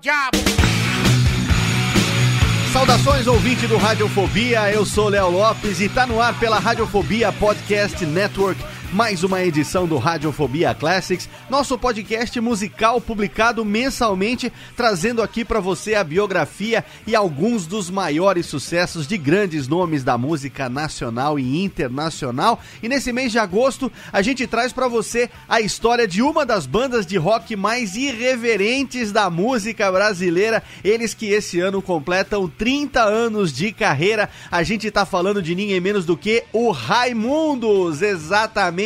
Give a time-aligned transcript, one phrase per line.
[0.00, 0.38] Diabo.
[2.72, 8.04] Saudações, ouvinte do Radiofobia, eu sou Léo Lopes e tá no ar pela Radiofobia Podcast
[8.06, 8.58] Network,
[8.92, 15.94] mais uma edição do Radiofobia Classics, nosso podcast musical publicado mensalmente, trazendo aqui para você
[15.94, 22.60] a biografia e alguns dos maiores sucessos de grandes nomes da música nacional e internacional.
[22.82, 26.66] E nesse mês de agosto, a gente traz para você a história de uma das
[26.66, 33.54] bandas de rock mais irreverentes da música brasileira, eles que esse ano completam 30 anos
[33.54, 34.28] de carreira.
[34.50, 38.81] A gente tá falando de ninguém menos do que o Raimundos, exatamente.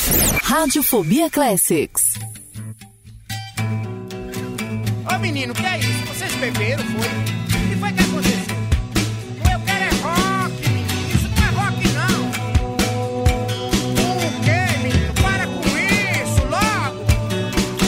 [0.43, 2.32] Radiofobia Classics.
[5.23, 6.05] Menino, que é isso?
[6.05, 7.07] Vocês beberam, foi?
[7.07, 8.55] O que foi que aconteceu?
[9.53, 11.15] Eu quero é rock, menino.
[11.15, 12.19] Isso não é rock, não.
[14.03, 15.13] O quê, menino?
[15.21, 17.05] Para com isso, logo.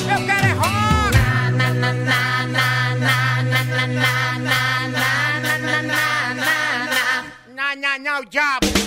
[0.10, 1.18] Eu quero é rock.
[1.58, 2.66] Na, na, na, na,
[2.96, 4.08] na, na, na, na, na,
[4.40, 6.00] na, na, na, na, na,
[6.36, 6.56] na.
[7.54, 8.85] Na, na, na, o diabo.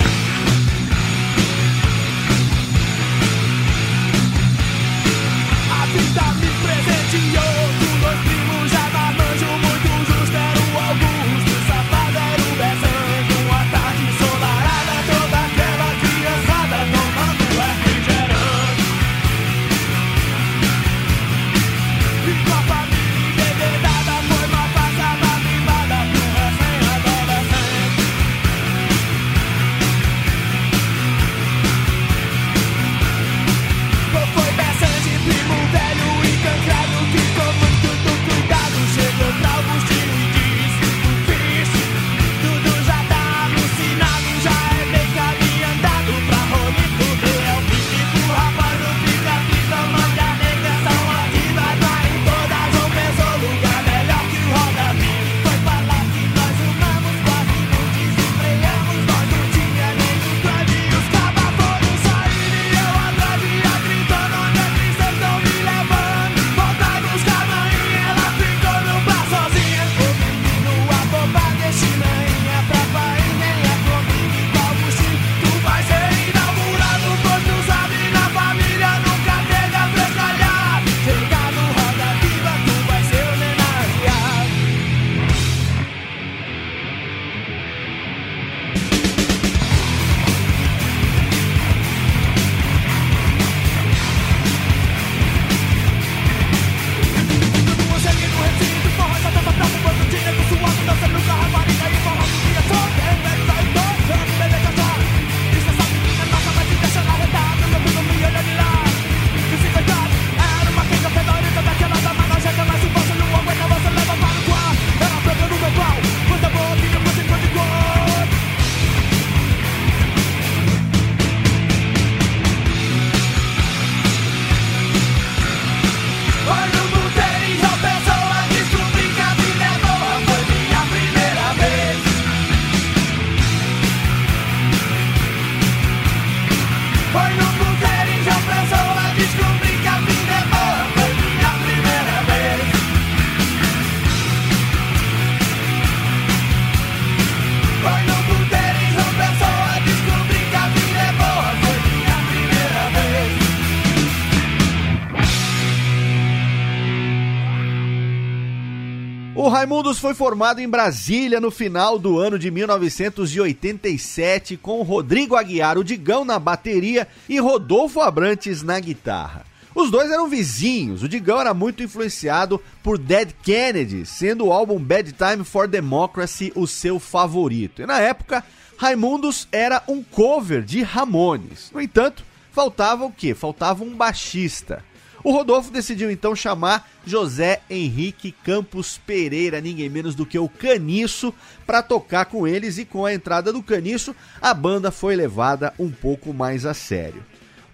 [159.78, 165.84] Raimundos foi formado em Brasília no final do ano de 1987 com Rodrigo Aguiar, o
[165.84, 169.46] Digão, na bateria e Rodolfo Abrantes na guitarra.
[169.72, 174.80] Os dois eram vizinhos, o Digão era muito influenciado por Dead Kennedy, sendo o álbum
[174.80, 177.80] Bad Time for Democracy o seu favorito.
[177.80, 178.44] E na época,
[178.76, 181.70] Raimundos era um cover de Ramones.
[181.72, 183.32] No entanto, faltava o quê?
[183.32, 184.82] Faltava um baixista.
[185.22, 191.34] O Rodolfo decidiu então chamar José Henrique Campos Pereira, ninguém menos do que o Caniço,
[191.66, 195.90] para tocar com eles e com a entrada do Caniço, a banda foi levada um
[195.90, 197.24] pouco mais a sério.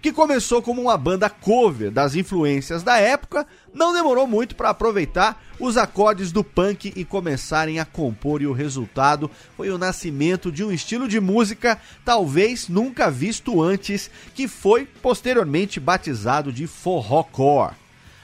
[0.05, 5.43] Que começou como uma banda cover das influências da época, não demorou muito para aproveitar
[5.59, 10.63] os acordes do punk e começarem a compor e o resultado foi o nascimento de
[10.63, 17.73] um estilo de música talvez nunca visto antes, que foi posteriormente batizado de forrocore.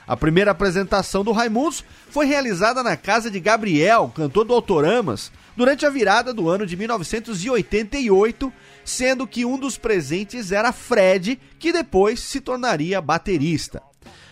[0.06, 5.86] A primeira apresentação do Raimundos foi realizada na casa de Gabriel, cantor do Autoramas, durante
[5.86, 8.52] a virada do ano de 1988,
[8.90, 13.82] sendo que um dos presentes era Fred, que depois se tornaria baterista.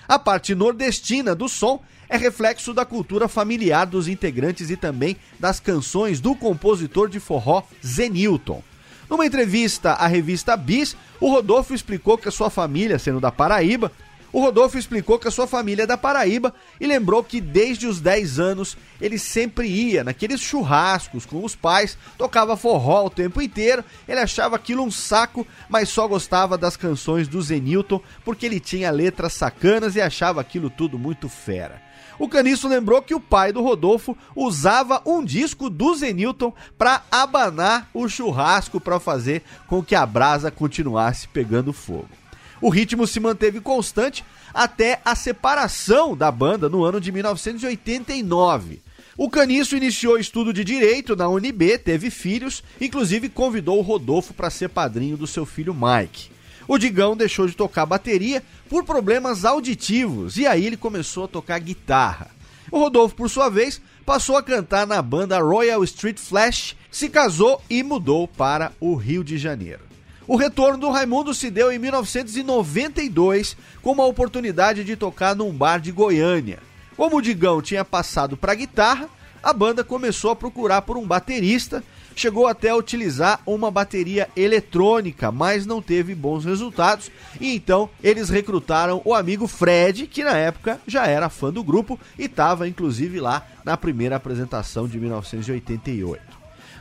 [0.06, 5.60] A parte nordestina do som é reflexo da cultura familiar dos integrantes e também das
[5.60, 8.62] canções do compositor de forró Zenilton.
[9.08, 13.92] Numa entrevista à revista Bis, o Rodolfo explicou que a sua família, sendo da Paraíba,
[14.32, 18.00] o Rodolfo explicou que a sua família é da Paraíba e lembrou que desde os
[18.00, 23.84] 10 anos ele sempre ia naqueles churrascos com os pais, tocava forró o tempo inteiro.
[24.06, 28.90] Ele achava aquilo um saco, mas só gostava das canções do Zenilton porque ele tinha
[28.90, 31.88] letras sacanas e achava aquilo tudo muito fera.
[32.18, 37.88] O Caniço lembrou que o pai do Rodolfo usava um disco do Zenilton para abanar
[37.94, 42.17] o churrasco para fazer com que a brasa continuasse pegando fogo.
[42.60, 48.80] O ritmo se manteve constante até a separação da banda no ano de 1989.
[49.16, 54.50] O Caniço iniciou estudo de direito na UNB, teve filhos, inclusive convidou o Rodolfo para
[54.50, 56.30] ser padrinho do seu filho Mike.
[56.68, 61.58] O Digão deixou de tocar bateria por problemas auditivos e aí ele começou a tocar
[61.58, 62.30] guitarra.
[62.70, 67.62] O Rodolfo, por sua vez, passou a cantar na banda Royal Street Flash, se casou
[67.70, 69.87] e mudou para o Rio de Janeiro.
[70.28, 75.80] O retorno do Raimundo se deu em 1992 com uma oportunidade de tocar num bar
[75.80, 76.58] de Goiânia.
[76.94, 79.08] Como o Digão tinha passado para guitarra,
[79.42, 81.82] a banda começou a procurar por um baterista,
[82.14, 88.28] chegou até a utilizar uma bateria eletrônica, mas não teve bons resultados, e então eles
[88.28, 93.18] recrutaram o amigo Fred, que na época já era fã do grupo e estava inclusive
[93.18, 96.27] lá na primeira apresentação de 1988.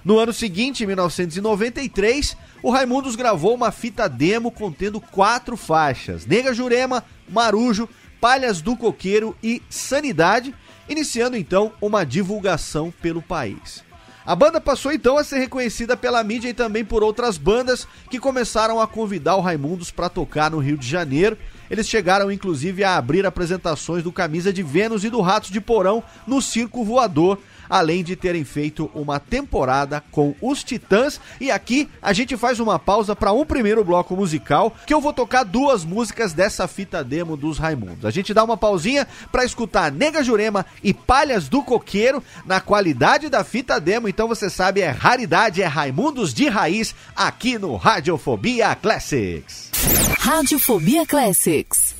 [0.08, 6.54] No ano seguinte, em 1993, o Raimundos gravou uma fita demo contendo quatro faixas: Nega
[6.54, 7.90] Jurema, Marujo,
[8.22, 10.56] Palhas do Coqueiro e Sanidade,
[10.88, 13.84] iniciando então uma divulgação pelo país.
[14.26, 18.18] A banda passou então a ser reconhecida pela mídia e também por outras bandas que
[18.18, 21.38] começaram a convidar o Raimundos para tocar no Rio de Janeiro.
[21.70, 26.02] Eles chegaram inclusive a abrir apresentações do Camisa de Vênus e do Ratos de Porão
[26.26, 31.19] no Circo Voador, além de terem feito uma temporada com os Titãs.
[31.39, 35.13] E aqui a gente faz uma pausa para um primeiro bloco musical, que eu vou
[35.13, 38.05] tocar duas músicas dessa fita demo dos Raimundos.
[38.05, 43.29] A gente dá uma pausinha para escutar Nega Jurema e Palhas do Coqueiro na qualidade
[43.29, 44.07] da fita demo.
[44.07, 49.71] Então você sabe, é raridade, é Raimundos de raiz aqui no Radiofobia Classics.
[50.19, 51.95] Radiofobia Classics.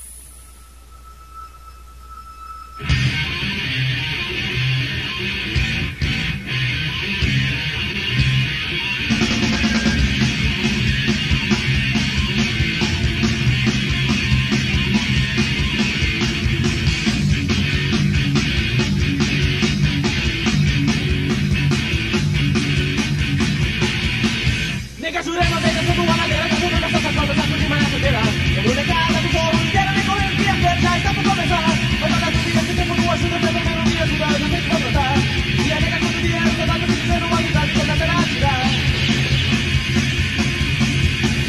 [25.17, 28.21] Nega jurema, nega tudo uma ladeira, todo mundo nessa sacola, saco de manhã poderá.
[28.53, 31.69] Lembro negada do voo inteiro, me correndo que a festa já está por começar.
[32.00, 35.17] Vai dar tudo esse tempo do ajuda, pelo menos me eu sei que vai.
[35.65, 38.62] E a nega tudo dinheiro, você vai me dizer uma amizade, quando a pena tirar.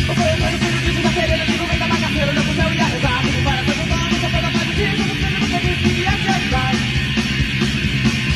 [0.09, 2.73] Eu eu, o filho disso da pereira, que no meio da bagaceira, olhando pro céu
[2.73, 3.21] e a rezar.
[3.21, 6.29] Tudo para perguntando, só pela paz do dia, tudo sendo você disse que ia te
[6.29, 6.73] ajudar.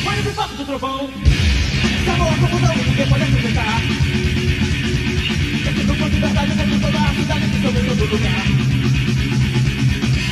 [0.03, 1.09] Foi do trovão,
[2.03, 4.22] acabou a confusão, ninguém pode acreditar.
[7.33, 8.45] Cidade que estou em todo lugar.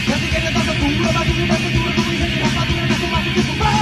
[0.07, 3.07] Eu fiquei dentro da cultura, mas o mundo é futuro, com engenho e rapadura, nessa
[3.07, 3.73] massa de fubá.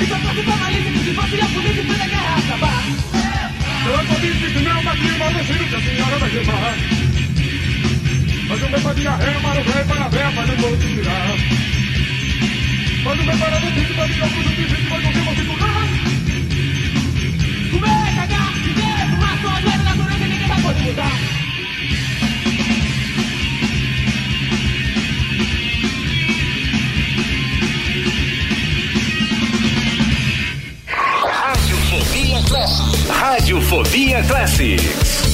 [0.00, 2.84] Então pode tomar livre, que se fosse a polícia, foi a guerra acabar.
[3.86, 6.76] Eu acredito que não bati mal decido que a senhora vai levar.
[8.48, 10.86] Mas eu me fazia ré, para o velho, para a véia, mas não vou te
[10.86, 11.36] tirar.
[13.04, 15.88] Preparado o vídeo, vai virar o vídeo, vai conseguir segurar.
[17.70, 18.47] Comer, cagar, viver,
[20.68, 21.12] poder mudar.
[31.24, 33.08] Radiofobia Classics.
[33.08, 35.27] Radiofobia Classics.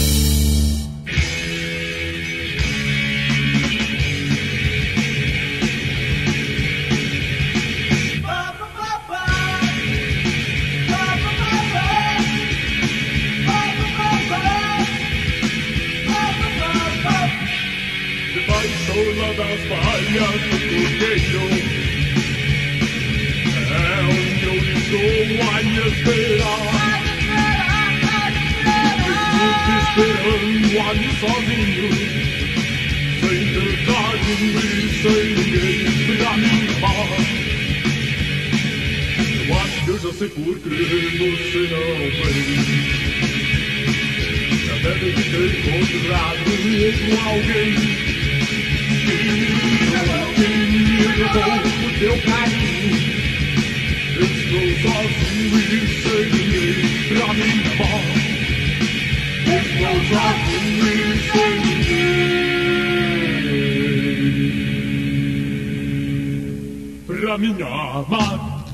[19.37, 21.45] Das palhas do cordeiro
[23.71, 25.15] É onde eu estou
[25.51, 26.65] a esperar
[29.35, 31.89] Fico esperando ali sozinho
[33.21, 35.83] Sem verdade e sem ninguém
[36.17, 37.13] pra me amar
[39.49, 40.69] Eu acho que eu já sei por que
[41.19, 41.91] você não
[42.23, 42.49] vem.
[44.65, 46.45] Já deve de ter encontrado
[46.85, 48.14] outro alguém
[60.09, 60.35] pra
[61.33, 62.05] sem ninguém
[67.07, 68.65] Pra me amar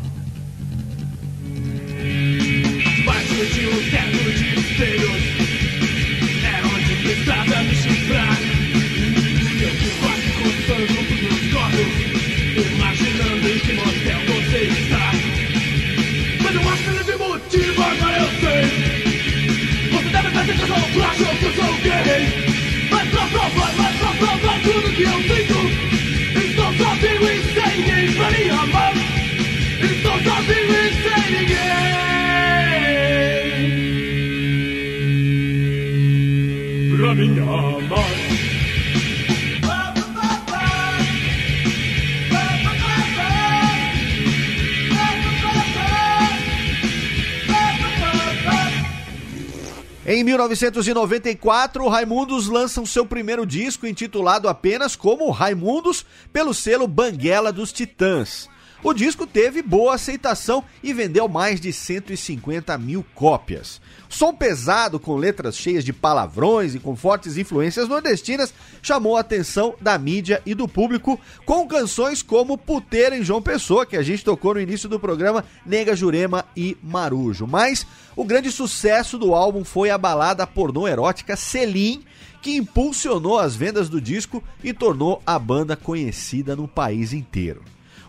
[2.97, 5.30] Debaixo de um
[24.71, 27.30] provar tudo que eu sinto Estou sozinho
[50.21, 57.73] Em 1994, Raimundos lançam seu primeiro disco intitulado apenas como Raimundos pelo selo Banguela dos
[57.73, 58.47] Titãs.
[58.83, 63.79] O disco teve boa aceitação e vendeu mais de 150 mil cópias.
[64.09, 69.75] Som pesado, com letras cheias de palavrões e com fortes influências nordestinas, chamou a atenção
[69.83, 74.25] da mídia e do público, com canções como Puteira em João Pessoa, que a gente
[74.25, 77.47] tocou no início do programa, Nega Jurema e Marujo.
[77.47, 82.03] Mas o grande sucesso do álbum foi a balada pornô erótica Selim,
[82.41, 87.63] que impulsionou as vendas do disco e tornou a banda conhecida no país inteiro.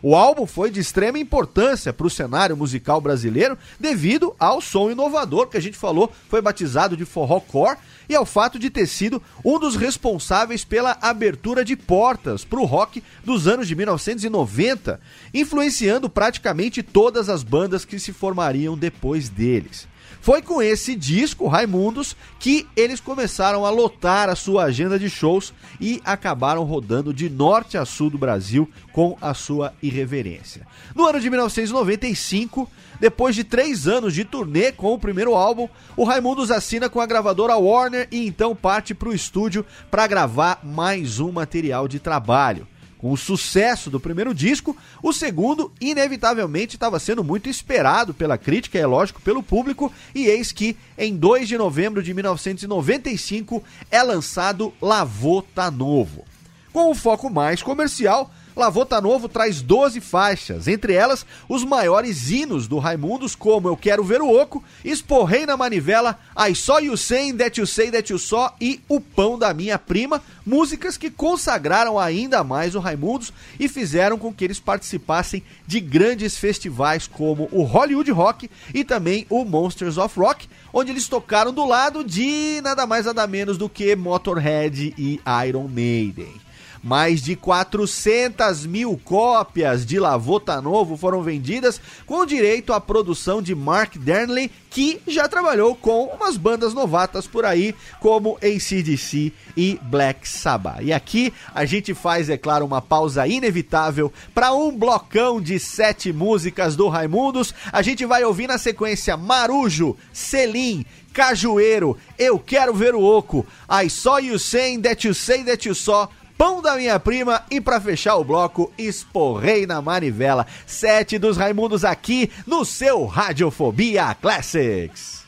[0.04, 5.48] O álbum foi de extrema importância para o cenário musical brasileiro devido ao som inovador
[5.48, 7.78] que a gente falou, foi batizado de forrocore
[8.10, 12.66] e ao fato de ter sido um dos responsáveis pela abertura de portas para o
[12.66, 15.00] rock dos anos de 1990,
[15.34, 19.91] influenciando praticamente todas as bandas que se formariam depois deles.
[20.22, 25.52] Foi com esse disco, Raimundos, que eles começaram a lotar a sua agenda de shows
[25.80, 30.68] e acabaram rodando de norte a sul do Brasil com a sua irreverência.
[30.94, 36.04] No ano de 1995, depois de três anos de turnê com o primeiro álbum, o
[36.04, 41.20] Raimundos assina com a gravadora Warner e então parte para o estúdio para gravar mais
[41.20, 42.68] um material de trabalho.
[43.02, 48.78] Com o sucesso do primeiro disco, o segundo, inevitavelmente, estava sendo muito esperado pela crítica
[48.78, 54.72] é lógico, pelo público, e eis que, em 2 de novembro de 1995, é lançado
[54.80, 56.24] Lavô Tá Novo.
[56.72, 62.30] Com um foco mais comercial, Lavô Tá Novo traz 12 faixas, entre elas os maiores
[62.30, 66.98] hinos do Raimundos, como Eu Quero Ver o Oco, Esporrei na Manivela, I Saw You
[66.98, 71.10] Saying That You Say That You Saw e O Pão da Minha Prima, músicas que
[71.10, 77.48] consagraram ainda mais o Raimundos e fizeram com que eles participassem de grandes festivais como
[77.52, 82.60] o Hollywood Rock e também o Monsters of Rock, onde eles tocaram do lado de
[82.62, 86.41] nada mais nada menos do que Motorhead e Iron Maiden.
[86.84, 93.54] Mais de 400 mil cópias de Lavota Novo foram vendidas, com direito à produção de
[93.54, 100.28] Mark Dernley, que já trabalhou com umas bandas novatas por aí, como ACDC e Black
[100.28, 100.82] Sabbath.
[100.82, 106.12] E aqui a gente faz, é claro, uma pausa inevitável para um blocão de sete
[106.12, 107.54] músicas do Raimundos.
[107.72, 113.90] A gente vai ouvir na sequência Marujo, Selim, Cajueiro, Eu Quero Ver o Oco, I
[113.90, 116.08] Saw You Saying That You Say That You Saw,
[116.42, 120.48] Pão da Minha Prima e para fechar o bloco, Esporrei na Manivela.
[120.66, 125.22] Sete dos Raimundos aqui no seu Radiofobia Classics.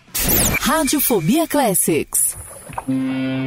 [0.59, 2.35] Radiofobia Classics.
[2.89, 3.43] Hum.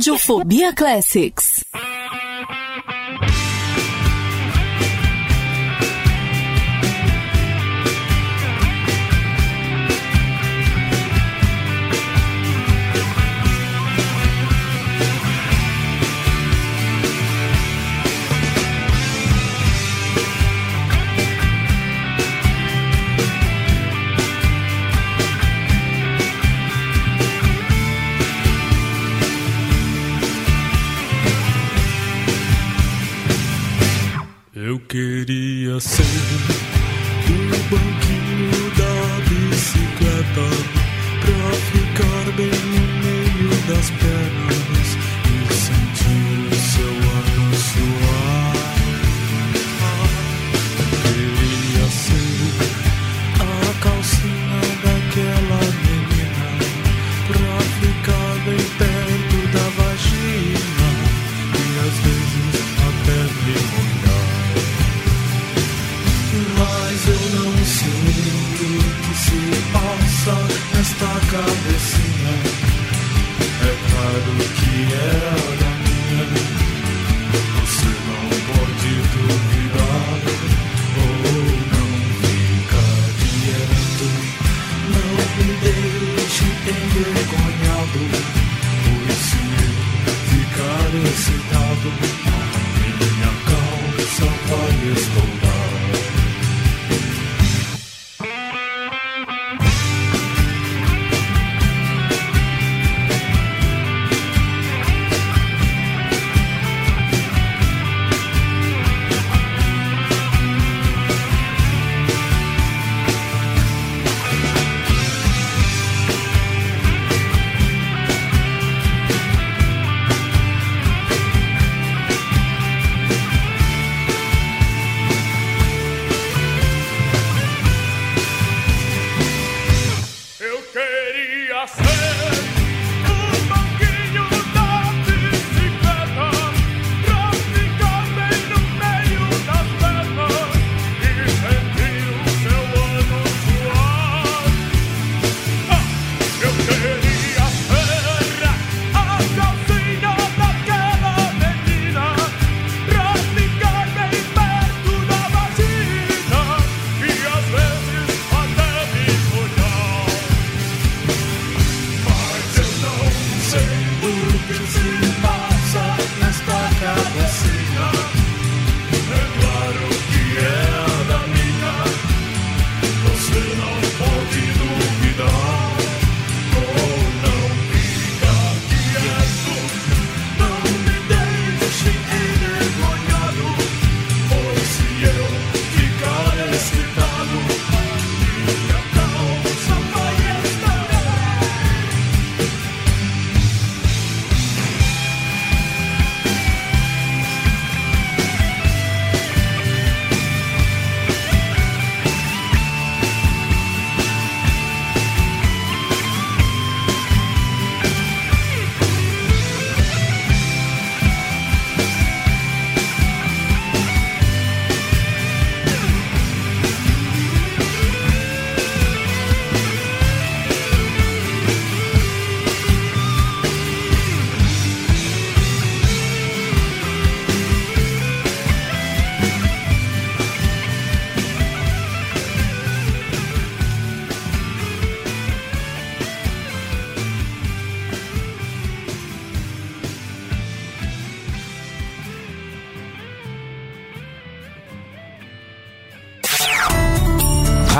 [0.00, 1.59] Radiofobia Classics.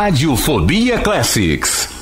[0.00, 1.99] Radiofobia Classics.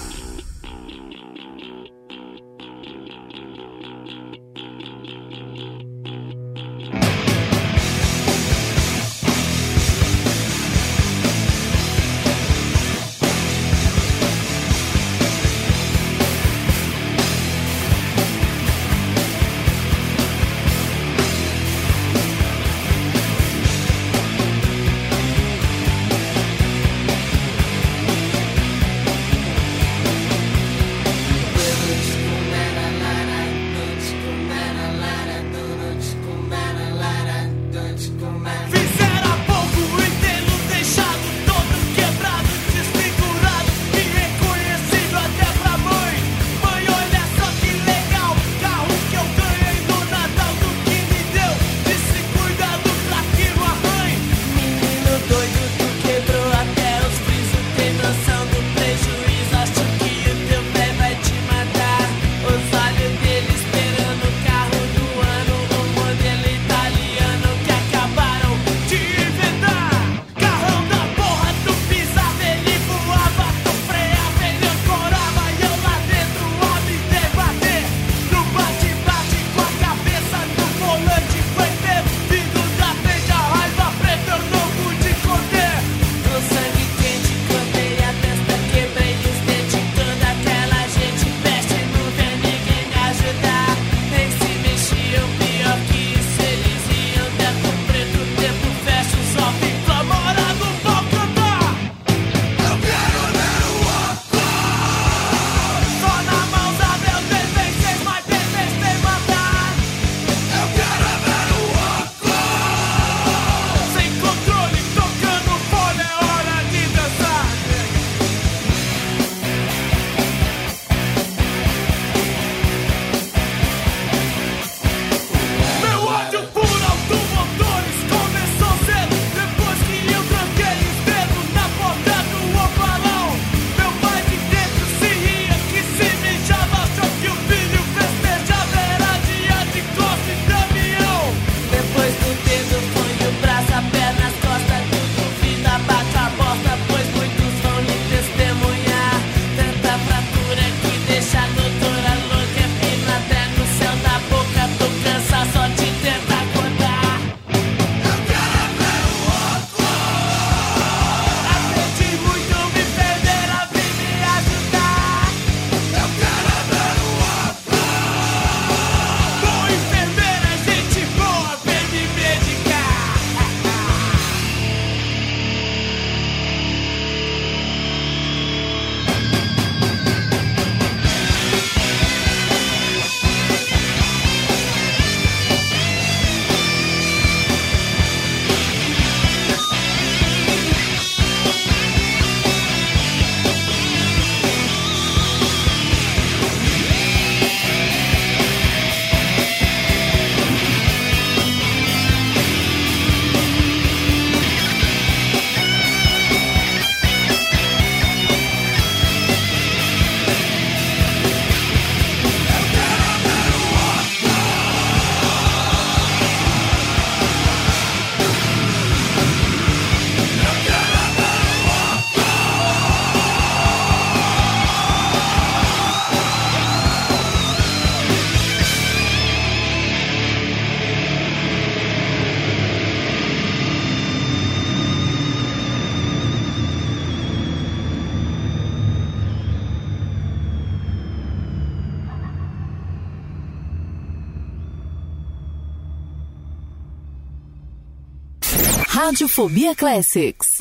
[248.99, 250.61] Radiofobia Classics.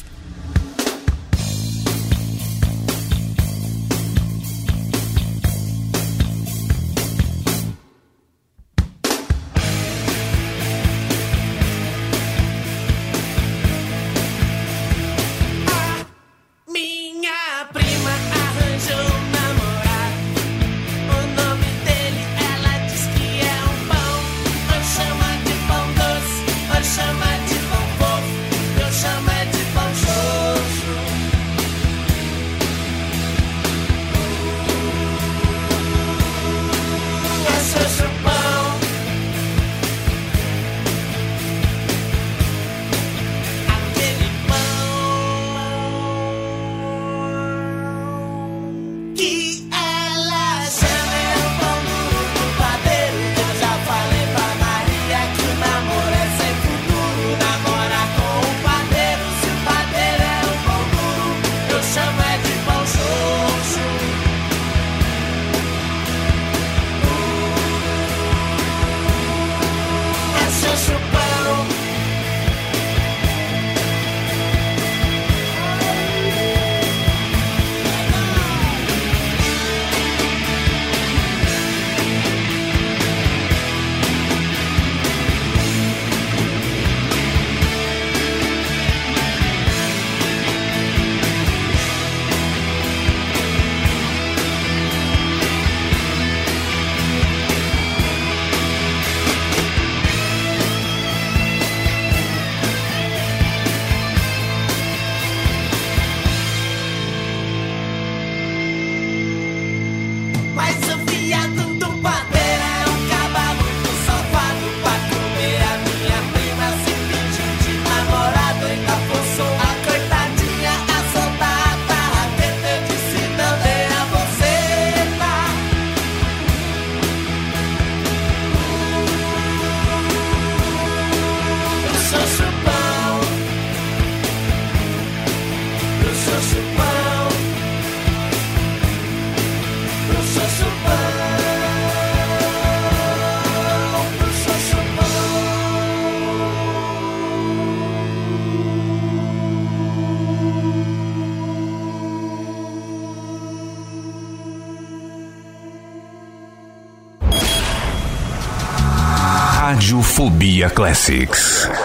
[160.11, 161.80] Radiofobia Classics.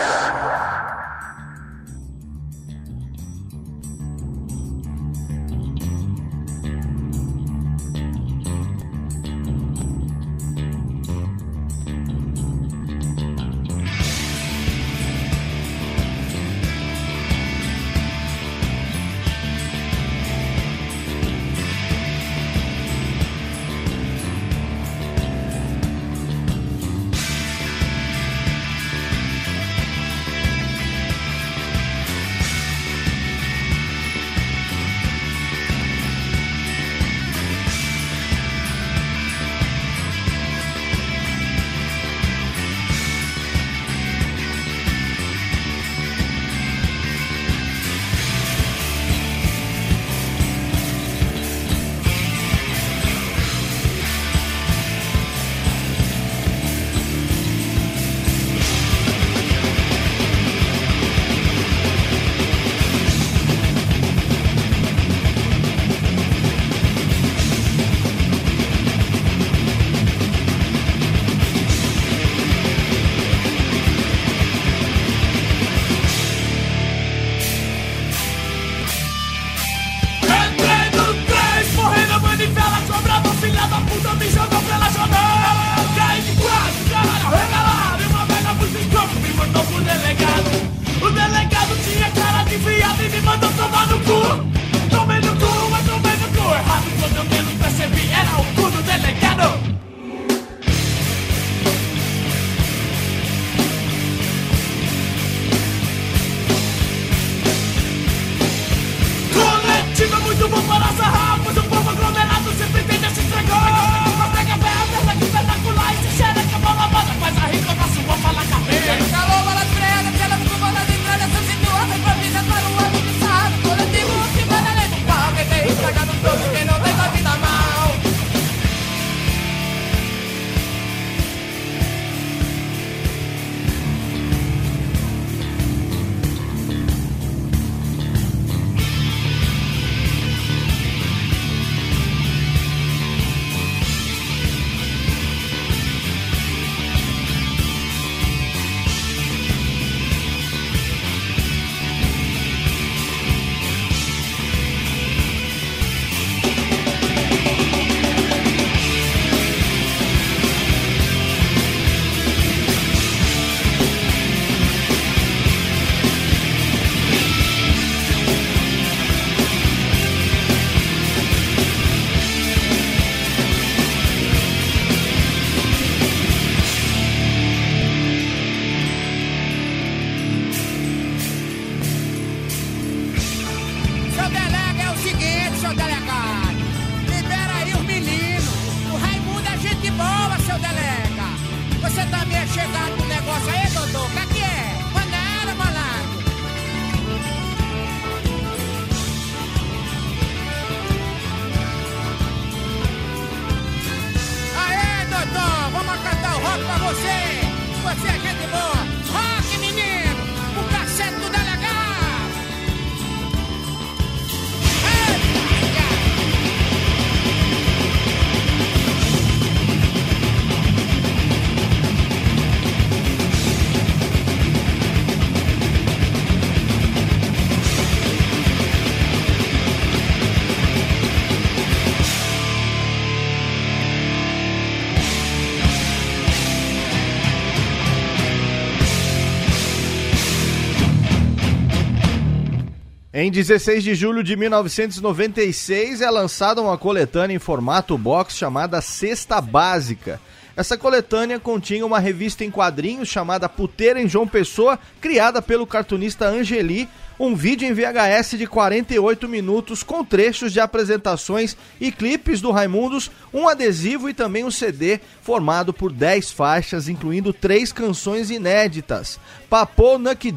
[243.19, 249.41] Em 16 de julho de 1996 é lançada uma coletânea em formato box chamada Cesta
[249.41, 250.21] Básica.
[250.57, 256.27] Essa coletânea continha uma revista em quadrinhos chamada Puteira em João Pessoa, criada pelo cartunista
[256.27, 256.89] Angeli,
[257.21, 263.11] um vídeo em VHS de 48 minutos com trechos de apresentações e clipes do Raimundos,
[263.35, 269.99] um adesivo e também um CD formado por 10 faixas, incluindo três canções inéditas: Papô
[269.99, 270.35] Nucky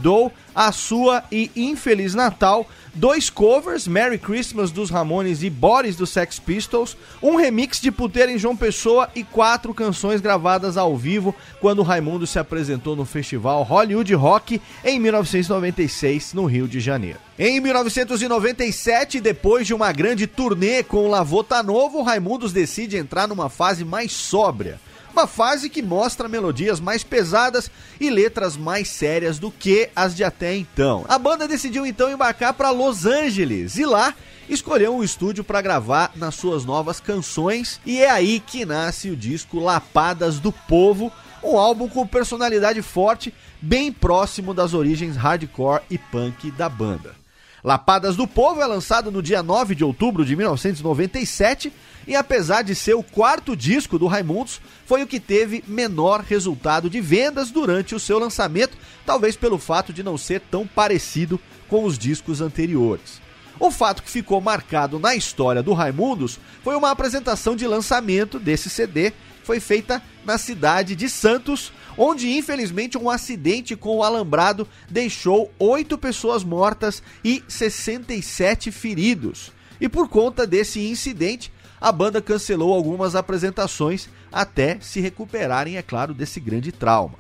[0.54, 2.68] A Sua e Infeliz Natal,
[3.00, 8.30] dois covers, Merry Christmas dos Ramones e Boris dos Sex Pistols, um remix de Puteira
[8.30, 13.64] em João Pessoa e quatro canções gravadas ao vivo quando Raimundo se apresentou no festival
[13.64, 17.20] Hollywood Rock em 1996 no Rio de Janeiro.
[17.38, 23.50] Em 1997, depois de uma grande turnê com o Lavota Novo, Raimundos decide entrar numa
[23.50, 24.78] fase mais sóbria.
[25.12, 30.24] Uma fase que mostra melodias mais pesadas e letras mais sérias do que as de
[30.24, 31.06] até então.
[31.08, 34.14] A banda decidiu então embarcar para Los Angeles e lá
[34.48, 39.16] escolheu um estúdio para gravar nas suas novas canções e é aí que nasce o
[39.16, 41.12] disco Lapadas do Povo,
[41.44, 47.19] um álbum com personalidade forte, bem próximo das origens hardcore e punk da banda.
[47.64, 51.74] Lapadas do Povo é lançado no dia 9 de outubro de 1997
[52.08, 56.90] e apesar de ser o quarto disco do Raimundos, foi o que teve menor resultado
[56.90, 61.84] de vendas durante o seu lançamento, talvez pelo fato de não ser tão parecido com
[61.84, 63.22] os discos anteriores.
[63.60, 68.70] O fato que ficou marcado na história do Raimundos foi uma apresentação de lançamento desse
[68.70, 69.12] CD,
[69.44, 75.98] foi feita na cidade de Santos, onde infelizmente um acidente com o alambrado deixou oito
[75.98, 79.52] pessoas mortas e 67 feridos.
[79.82, 86.14] E por conta desse incidente, a banda cancelou algumas apresentações até se recuperarem, é claro,
[86.14, 87.16] desse grande trauma.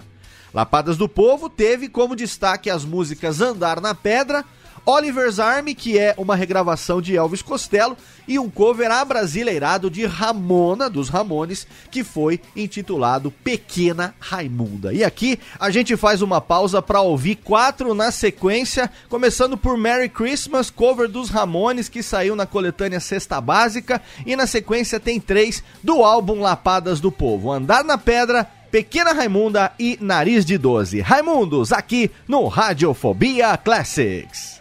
[0.54, 4.46] Lapadas do Povo teve como destaque as músicas Andar na Pedra,
[4.86, 10.90] Oliver's Army, que é uma regravação de Elvis Costello, e um cover abrasileirado de Ramona,
[10.90, 14.94] dos Ramones, que foi intitulado Pequena Raimunda.
[14.94, 20.10] E aqui a gente faz uma pausa para ouvir quatro na sequência, começando por Merry
[20.10, 25.64] Christmas, cover dos Ramones, que saiu na coletânea Cesta Básica, e na sequência tem três
[25.84, 31.02] do álbum Lapadas do Povo: Andar na Pedra, Pequena Raimunda e Nariz de 12.
[31.02, 34.59] Raimundos, aqui no Radiofobia Classics.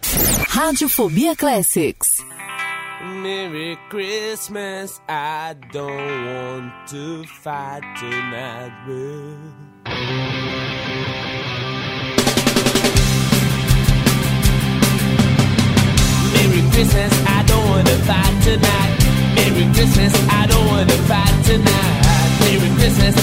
[0.49, 2.21] Radiofobia Classics.
[3.05, 8.73] Merry Christmas, I don't want to fight tonight.
[8.89, 10.49] Well.
[16.35, 18.93] Merry Christmas, I don't wanna fight tonight.
[19.37, 21.99] Merry Christmas, I don't wanna fight tonight.
[22.41, 23.15] Merry Christmas,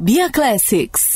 [0.00, 1.09] Radiofobia Classics.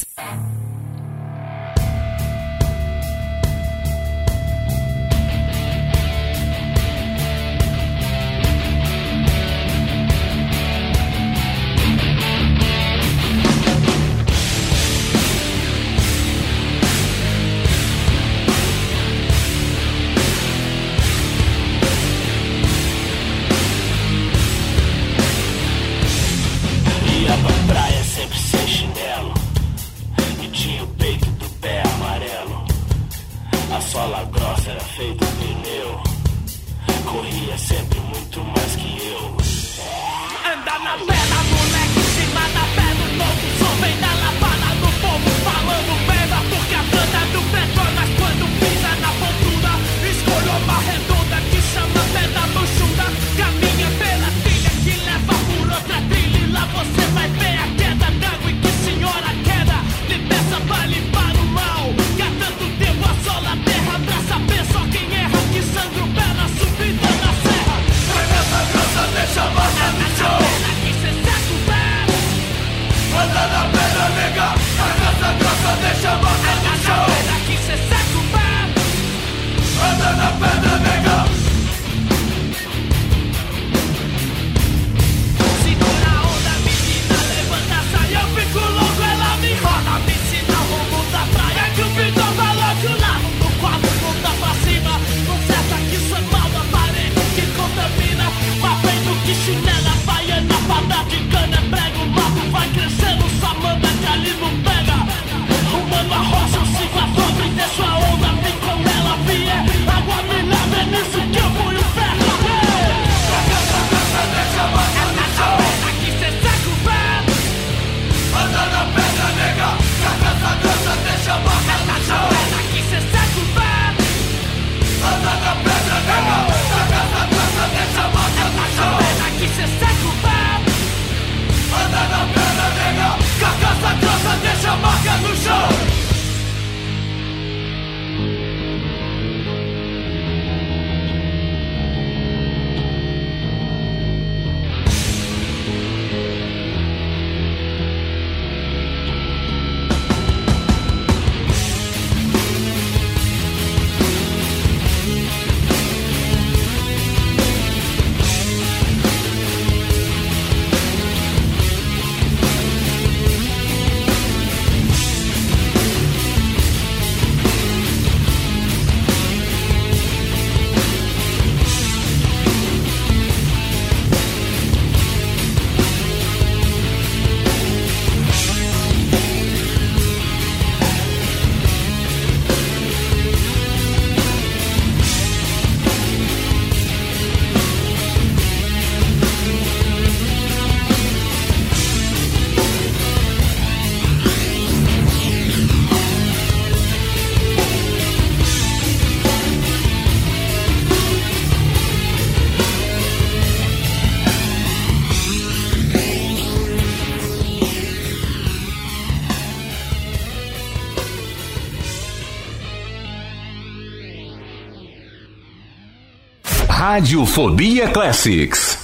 [216.94, 218.83] Radiofobia Classics.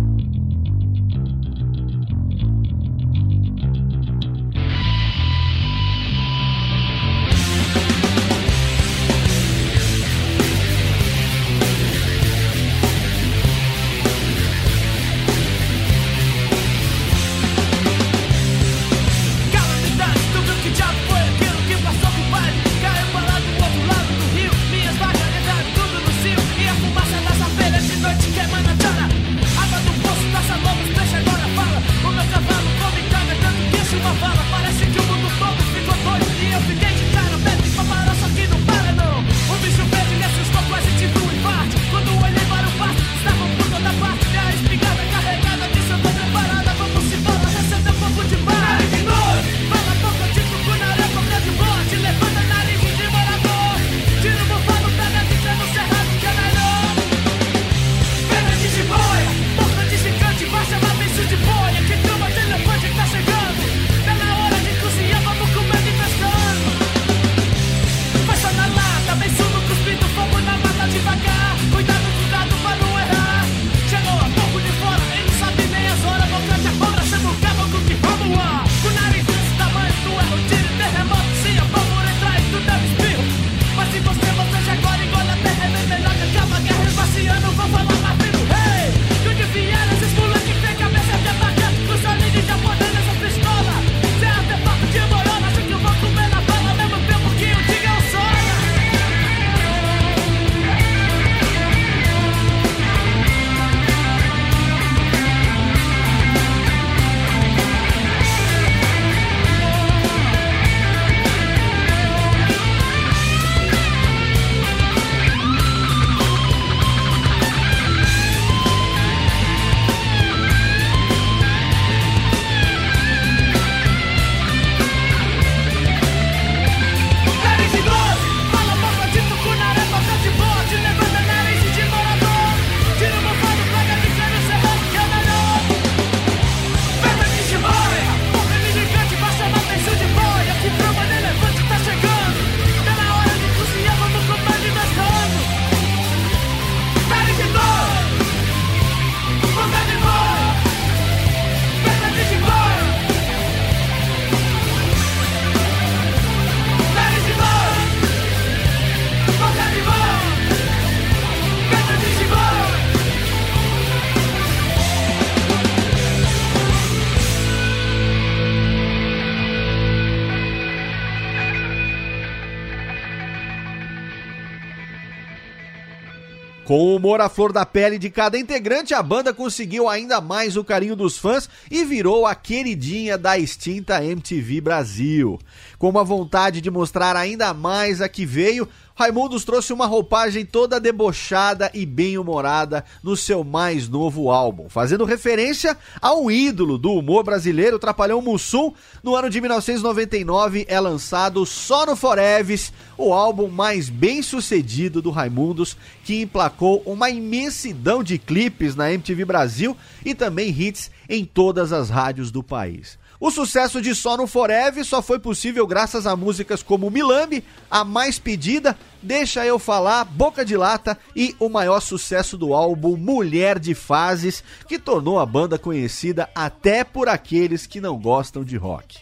[177.11, 180.95] Humor à flor da pele de cada integrante, a banda conseguiu ainda mais o carinho
[180.95, 185.37] dos fãs e virou a queridinha da extinta MTV Brasil.
[185.77, 188.65] Com uma vontade de mostrar ainda mais a que veio,
[189.01, 195.75] Raimundos trouxe uma roupagem toda debochada e bem-humorada no seu mais novo álbum, fazendo referência
[195.99, 198.71] ao ídolo do humor brasileiro, Trapalhão Mussum.
[199.01, 205.09] No ano de 1999 é lançado Só no Foreves, o álbum mais bem sucedido do
[205.09, 209.75] Raimundos, que emplacou uma imensidão de clipes na MTV Brasil
[210.05, 213.00] e também hits em todas as rádios do país.
[213.21, 217.85] O sucesso de Só no Forever só foi possível graças a músicas como Milambi, A
[217.85, 223.59] Mais Pedida, Deixa Eu Falar, Boca de Lata e o maior sucesso do álbum Mulher
[223.59, 228.97] de Fases, que tornou a banda conhecida até por aqueles que não gostam de rock.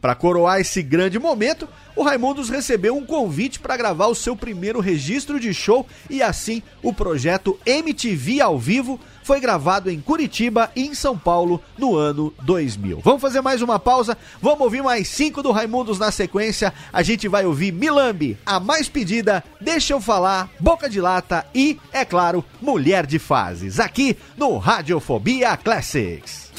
[0.00, 4.80] Para coroar esse grande momento, o Raimundos recebeu um convite para gravar o seu primeiro
[4.80, 10.86] registro de show e assim o projeto MTV ao vivo foi gravado em Curitiba e
[10.86, 13.00] em São Paulo no ano 2000.
[13.02, 16.72] Vamos fazer mais uma pausa, vamos ouvir mais cinco do Raimundos na sequência.
[16.92, 21.78] A gente vai ouvir Milambi, a mais pedida, Deixa eu falar, Boca de Lata e,
[21.92, 26.50] é claro, Mulher de Fases, aqui no Radiofobia Classics.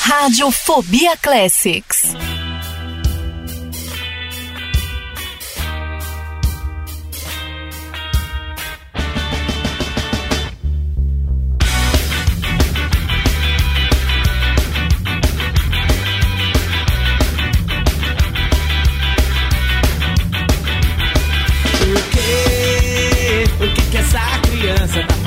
[0.00, 2.14] Radiofobia Classics.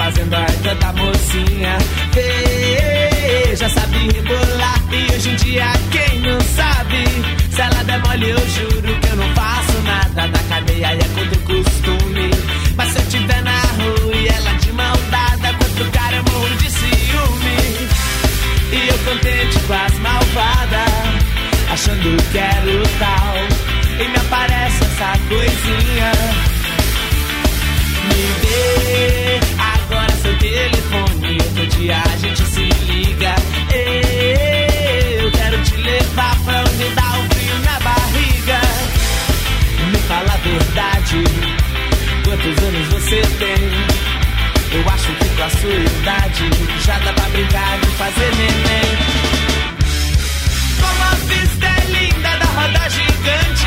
[0.10, 1.78] Fazendo ainda da mocinha?
[2.14, 7.06] Veja, sabe rebolar e hoje em dia quem não sabe?
[7.52, 11.40] Se ela der mole eu juro que eu não faço nada da cadeia é contra
[11.40, 12.32] o costume.
[12.76, 16.24] Mas se eu tiver na rua e ela de mão dada contra o cara eu
[16.24, 17.60] morro de ciúme.
[18.72, 20.94] E eu contente com as malvadas,
[21.72, 23.36] achando que era o tal.
[24.00, 26.19] E me aparece essa coisinha.
[40.80, 41.24] Verdade.
[42.24, 43.70] Quantos anos você tem?
[44.72, 46.50] Eu acho que com a sua idade
[46.86, 48.98] já dá pra brincar de fazer neném.
[50.80, 53.59] Como a vista é linda da roda gigante,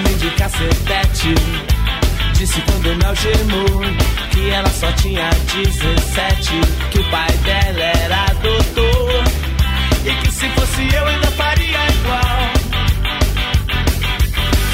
[0.00, 1.34] homem de cacetete.
[2.34, 3.80] Disse quando me algemou
[4.30, 6.60] que ela só tinha 17.
[6.90, 9.24] Que o pai dela era doutor.
[10.04, 12.50] E que se fosse eu, ainda faria igual.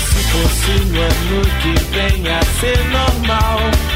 [0.07, 3.96] Se fosse no ano que vem a ser normal.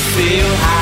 [0.00, 0.79] Tocar no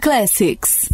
[0.00, 0.85] Classics.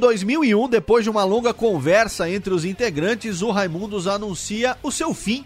[0.00, 5.44] 2001, depois de uma longa conversa entre os integrantes, o Raimundos anuncia o seu fim.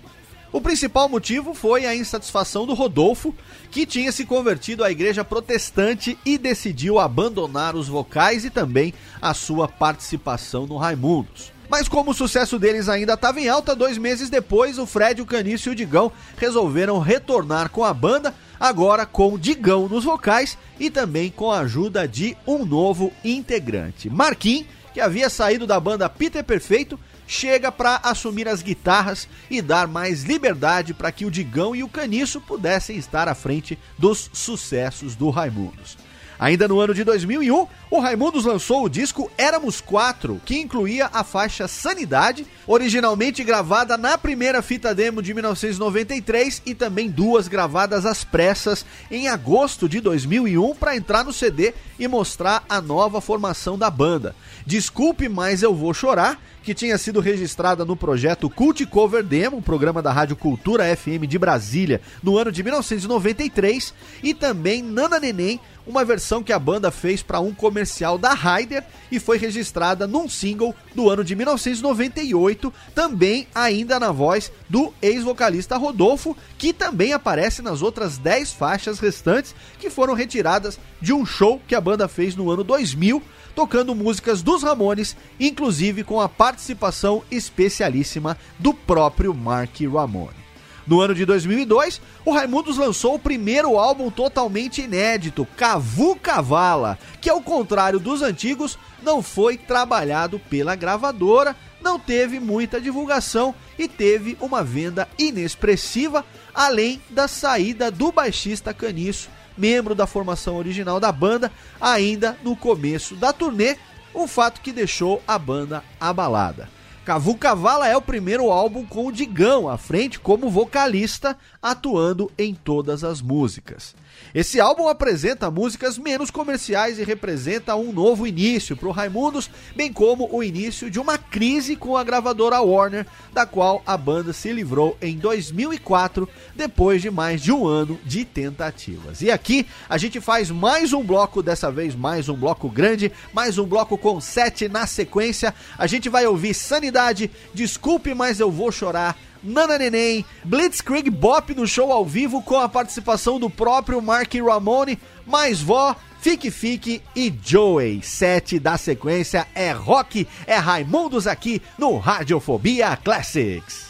[0.53, 3.35] O principal motivo foi a insatisfação do Rodolfo,
[3.73, 9.35] que tinha se convertido à igreja protestante e decidiu abandonar os vocais e também a
[9.35, 11.54] sua participação no Raimundos.
[11.69, 15.27] Mas como o sucesso deles ainda estava em alta, dois meses depois, o Fred, o
[15.27, 20.91] Canício e o Digão resolveram retornar com a banda, agora com Digão nos vocais e
[20.91, 24.11] também com a ajuda de um novo integrante.
[24.11, 29.89] Marquinhos, que havia saído da banda Peter Perfeito, chega para assumir as guitarras e dar
[29.89, 35.17] mais liberdade para que o Digão e o Caniço pudessem estar à frente dos sucessos
[35.17, 35.97] do Raimundos.
[36.45, 41.25] Ainda no ano de 2001, o Raimundos lançou o disco Éramos Quatro, que incluía a
[41.25, 48.25] faixa Sanidade, originalmente gravada na primeira fita demo de 1993 e também duas gravadas às
[48.25, 53.89] pressas em agosto de 2001 para entrar no CD e mostrar a nova formação da
[53.89, 54.37] banda.
[54.67, 59.63] Desculpe, mas eu vou chorar, que tinha sido registrada no projeto Cult Cover Demo, um
[59.63, 63.93] programa da Rádio Cultura FM de Brasília, no ano de 1993,
[64.23, 68.83] e também Nana Neném, uma versão que a banda fez para um comercial da Ryder
[69.13, 75.77] e foi registrada num single do ano de 1998, também ainda na voz do ex-vocalista
[75.77, 81.61] Rodolfo, que também aparece nas outras 10 faixas restantes que foram retiradas de um show
[81.69, 83.23] que a banda fez no ano 2000,
[83.55, 90.45] tocando músicas dos Ramones, inclusive com a participação especialíssima do próprio Mark Ramone.
[90.87, 97.31] No ano de 2002, o Raimundos lançou o primeiro álbum totalmente inédito, Cavu Cavala, que
[97.31, 104.37] ao contrário dos antigos, não foi trabalhado pela gravadora, não teve muita divulgação e teve
[104.41, 106.25] uma venda inexpressiva,
[106.55, 111.51] além da saída do baixista Caniço, membro da formação original da banda,
[111.81, 113.77] ainda no começo da turnê,
[114.15, 116.69] um fato que deixou a banda abalada.
[117.05, 122.55] Cavu Cavala é o primeiro álbum com o Digão à frente como vocalista, atuando em
[122.55, 123.95] todas as músicas.
[124.35, 129.93] Esse álbum apresenta músicas menos comerciais e representa um novo início para o Raimundos, bem
[129.93, 134.51] como o início de uma crise com a gravadora Warner, da qual a banda se
[134.51, 139.23] livrou em 2004, depois de mais de um ano de tentativas.
[139.23, 143.57] E aqui a gente faz mais um bloco, dessa vez mais um bloco grande, mais
[143.57, 145.55] um bloco com sete na sequência.
[145.79, 149.17] A gente vai ouvir Sanidade, Desculpe, mas eu vou chorar.
[149.45, 154.99] Nana Neném, Blitzkrieg Bop no show ao vivo com a participação do próprio Mark Ramone,
[155.27, 158.01] Mais Vó, Fique Fique e Joey.
[158.03, 163.89] Sete da sequência é rock, é Raimundos aqui no Radiofobia Classics.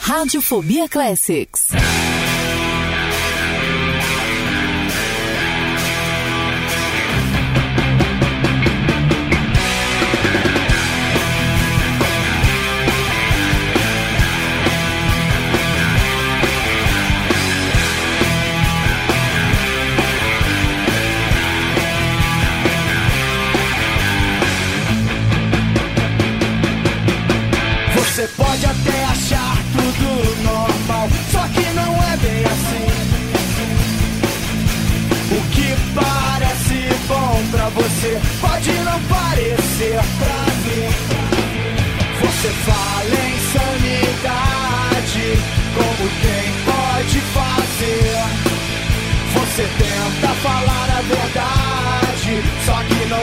[0.00, 1.68] Radiofobia Classics.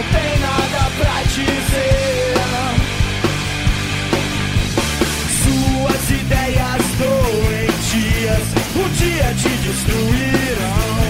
[0.03, 2.41] Tem nada pra dizer.
[5.44, 8.45] Suas ideias doentias
[8.76, 11.02] um dia te destruirão.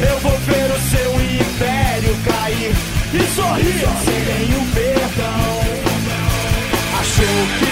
[0.00, 2.74] Eu vou ver o seu império cair
[3.14, 5.62] e sorrir sem nenhum perdão.
[7.00, 7.71] Achou que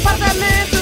[0.00, 0.75] Cidade,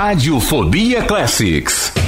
[0.00, 1.99] Radiofobia Classics.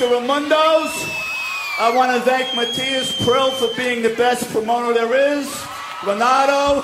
[0.00, 0.92] the Ramundos.
[1.78, 5.46] I want to thank Matthias Prill for being the best promoter there is.
[6.06, 6.82] Renato.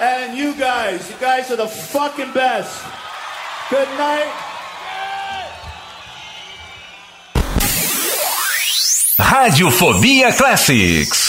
[0.00, 1.08] And you guys.
[1.10, 2.84] You guys are the fucking best.
[3.70, 4.30] Good night.
[9.18, 11.25] Radiofobia Classics.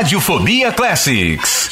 [0.00, 1.69] Radiofobia Classics.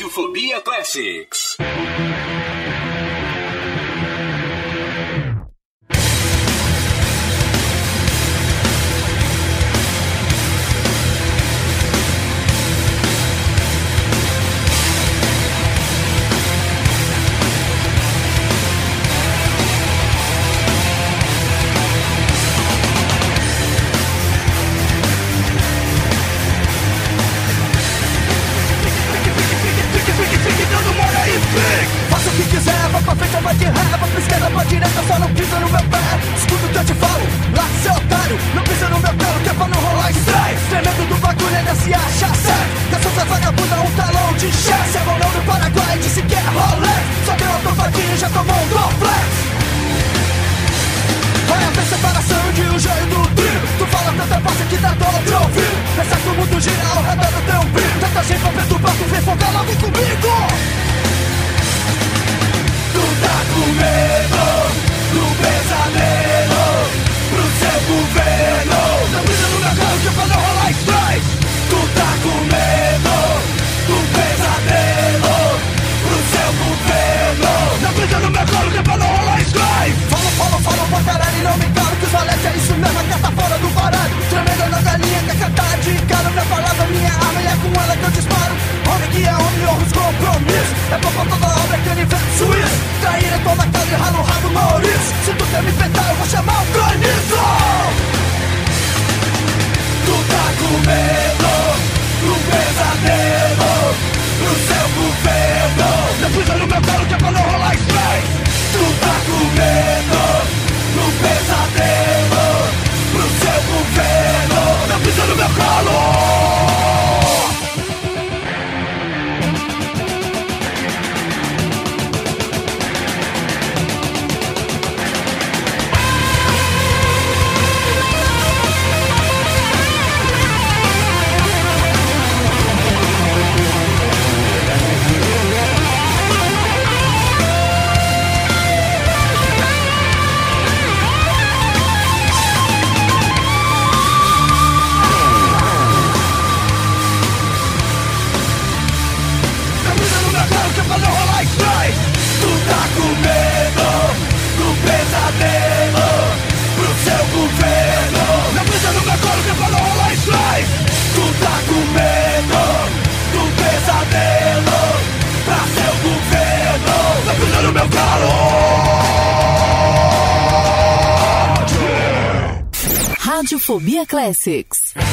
[173.68, 175.07] Radiofobia Classics.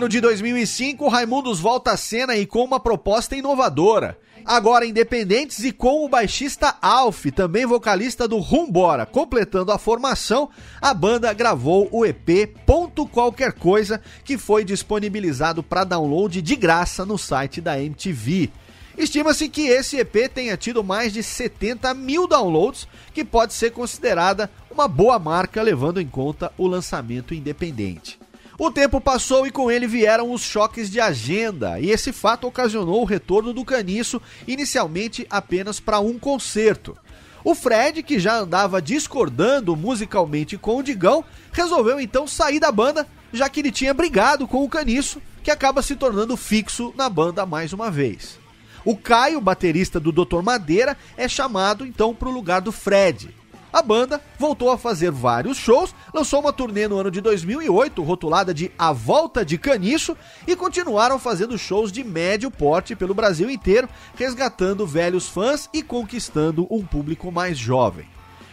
[0.00, 4.18] Ano de 2005, o Raimundos volta à cena e com uma proposta inovadora.
[4.46, 9.04] Agora independentes e com o baixista Alf, também vocalista do Rumbora.
[9.04, 10.48] Completando a formação,
[10.80, 17.04] a banda gravou o EP Ponto Qualquer Coisa, que foi disponibilizado para download de graça
[17.04, 18.48] no site da MTV.
[18.96, 24.50] Estima-se que esse EP tenha tido mais de 70 mil downloads, que pode ser considerada
[24.70, 28.18] uma boa marca levando em conta o lançamento independente.
[28.60, 33.00] O tempo passou e com ele vieram os choques de agenda, e esse fato ocasionou
[33.00, 36.94] o retorno do Caniço, inicialmente apenas para um concerto.
[37.42, 43.08] O Fred, que já andava discordando musicalmente com o Digão, resolveu então sair da banda,
[43.32, 47.46] já que ele tinha brigado com o Caniço, que acaba se tornando fixo na banda
[47.46, 48.38] mais uma vez.
[48.84, 50.42] O Caio, baterista do Dr.
[50.42, 53.39] Madeira, é chamado então para o lugar do Fred.
[53.72, 58.52] A banda voltou a fazer vários shows, lançou uma turnê no ano de 2008, rotulada
[58.52, 60.16] de A Volta de Caniço,
[60.46, 66.66] e continuaram fazendo shows de médio porte pelo Brasil inteiro, resgatando velhos fãs e conquistando
[66.68, 68.08] um público mais jovem.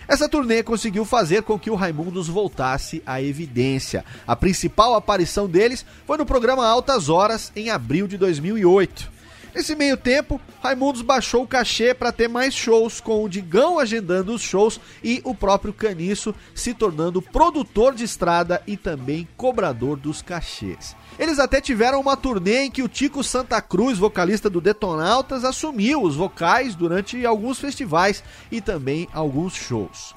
[0.07, 4.06] Essa turnê conseguiu fazer com que o Raimundos voltasse à evidência.
[4.26, 9.16] A principal aparição deles foi no programa Altas Horas, em abril de 2008.
[9.57, 14.31] Nesse meio tempo, Raimundos baixou o cachê para ter mais shows, com o Digão agendando
[14.31, 20.21] os shows e o próprio Caniço se tornando produtor de estrada e também cobrador dos
[20.21, 20.95] cachês.
[21.17, 26.03] Eles até tiveram uma turnê em que o Tico Santa Cruz, vocalista do Detonautas, assumiu
[26.03, 30.13] os vocais durante alguns festivais e também alguns shows.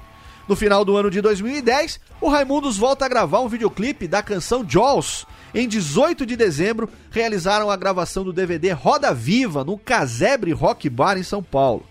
[0.50, 4.68] No final do ano de 2010, o Raimundos volta a gravar um videoclipe da canção
[4.68, 5.24] Jaws.
[5.54, 11.16] Em 18 de dezembro, realizaram a gravação do DVD Roda Viva no Casebre Rock Bar
[11.16, 11.86] em São Paulo.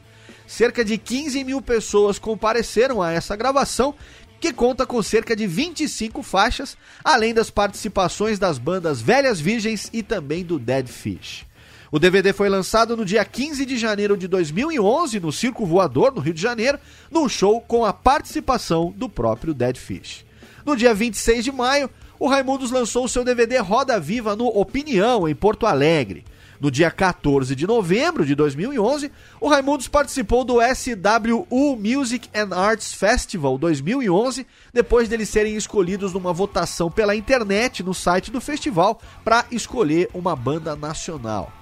[0.46, 3.96] Cerca de 15 mil pessoas compareceram a essa gravação,
[4.42, 10.04] que conta com cerca de 25 faixas, além das participações das bandas Velhas Virgens e
[10.04, 11.46] também do Dead Fish.
[11.92, 16.22] O DVD foi lançado no dia 15 de janeiro de 2011 no Circo Voador, no
[16.22, 16.78] Rio de Janeiro,
[17.10, 20.24] num show com a participação do próprio Dead Fish.
[20.64, 21.90] No dia 26 de maio,
[22.20, 26.24] o Raimundos lançou seu DVD Roda Viva no Opinião, em Porto Alegre.
[26.60, 29.12] No dia 14 de novembro de 2011,
[29.42, 36.34] o Raimundos participou do SWU Music and Arts Festival 2011, depois deles serem escolhidos numa
[36.34, 41.59] votação pela internet no site do festival para escolher uma banda nacional.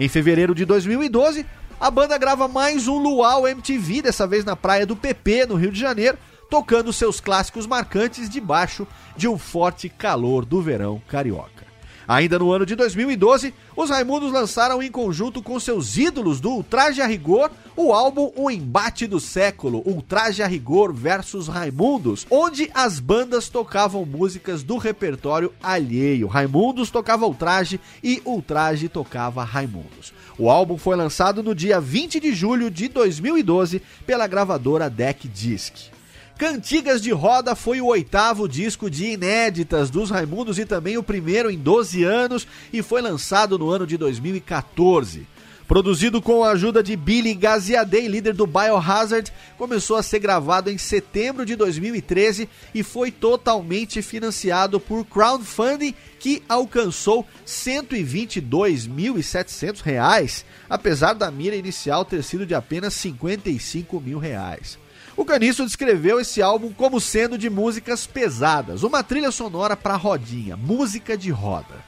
[0.00, 1.44] Em fevereiro de 2012,
[1.78, 5.70] a banda grava mais um Luau MTV, dessa vez na praia do PP, no Rio
[5.70, 6.16] de Janeiro,
[6.48, 11.69] tocando seus clássicos marcantes debaixo de um forte calor do verão carioca.
[12.10, 17.00] Ainda no ano de 2012, os Raimundos lançaram em conjunto com seus ídolos do Ultraje
[17.00, 22.98] a Rigor o álbum O Embate do Século, Ultraje a Rigor versus Raimundos, onde as
[22.98, 26.26] bandas tocavam músicas do repertório alheio.
[26.26, 30.12] Raimundos tocava Ultraje e Ultraje tocava Raimundos.
[30.36, 35.99] O álbum foi lançado no dia 20 de julho de 2012 pela gravadora Deck Disc.
[36.40, 41.50] Cantigas de Roda foi o oitavo disco de inéditas dos Raimundos e também o primeiro
[41.50, 45.26] em 12 anos e foi lançado no ano de 2014.
[45.68, 50.78] Produzido com a ajuda de Billy Gaziadei, líder do Biohazard, começou a ser gravado em
[50.78, 61.30] setembro de 2013 e foi totalmente financiado por crowdfunding que alcançou 122.700 reais, apesar da
[61.30, 64.79] mira inicial ter sido de apenas 55 mil reais.
[65.20, 70.56] O Caniço descreveu esse álbum como sendo de músicas pesadas, uma trilha sonora para rodinha,
[70.56, 71.84] música de roda.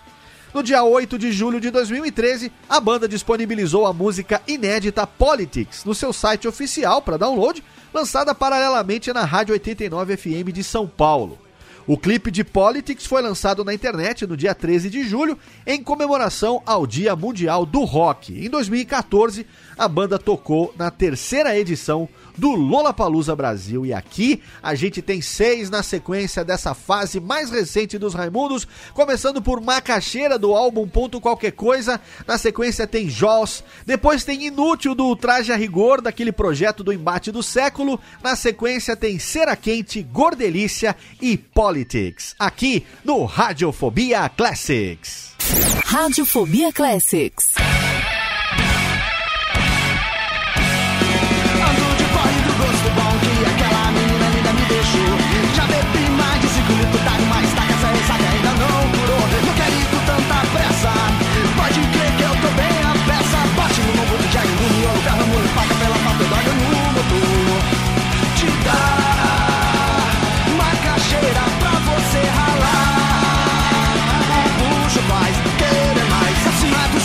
[0.53, 5.95] No dia 8 de julho de 2013, a banda disponibilizou a música inédita Politics no
[5.95, 7.65] seu site oficial para download,
[7.95, 11.39] lançada paralelamente na Rádio 89 FM de São Paulo.
[11.87, 15.37] O clipe de Politics foi lançado na internet no dia 13 de julho,
[15.67, 18.33] em comemoração ao Dia Mundial do Rock.
[18.45, 19.45] Em 2014,
[19.77, 23.85] a banda tocou na terceira edição do Lollapalooza Brasil.
[23.87, 29.41] E aqui a gente tem seis na sequência dessa fase mais recente dos Raimundos, começando
[29.41, 35.15] por Macaxeira do álbum Ponto Qualquer Coisa, na sequência tem Joss, depois tem Inútil do
[35.17, 40.97] Traje a Rigor, daquele projeto do embate do século, na sequência tem Cera Quente, Gordelícia
[41.21, 45.33] e Politics, aqui no Radiofobia Classics.
[45.85, 47.53] Radiofobia Classics.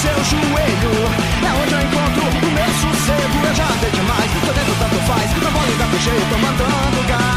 [0.07, 0.93] seu joelho.
[1.43, 3.47] É onde eu encontro o meu sossego.
[3.47, 5.31] Eu já dei demais, tô dentro tanto faz.
[5.43, 7.36] Não vou ligar pro jeito, mandando gás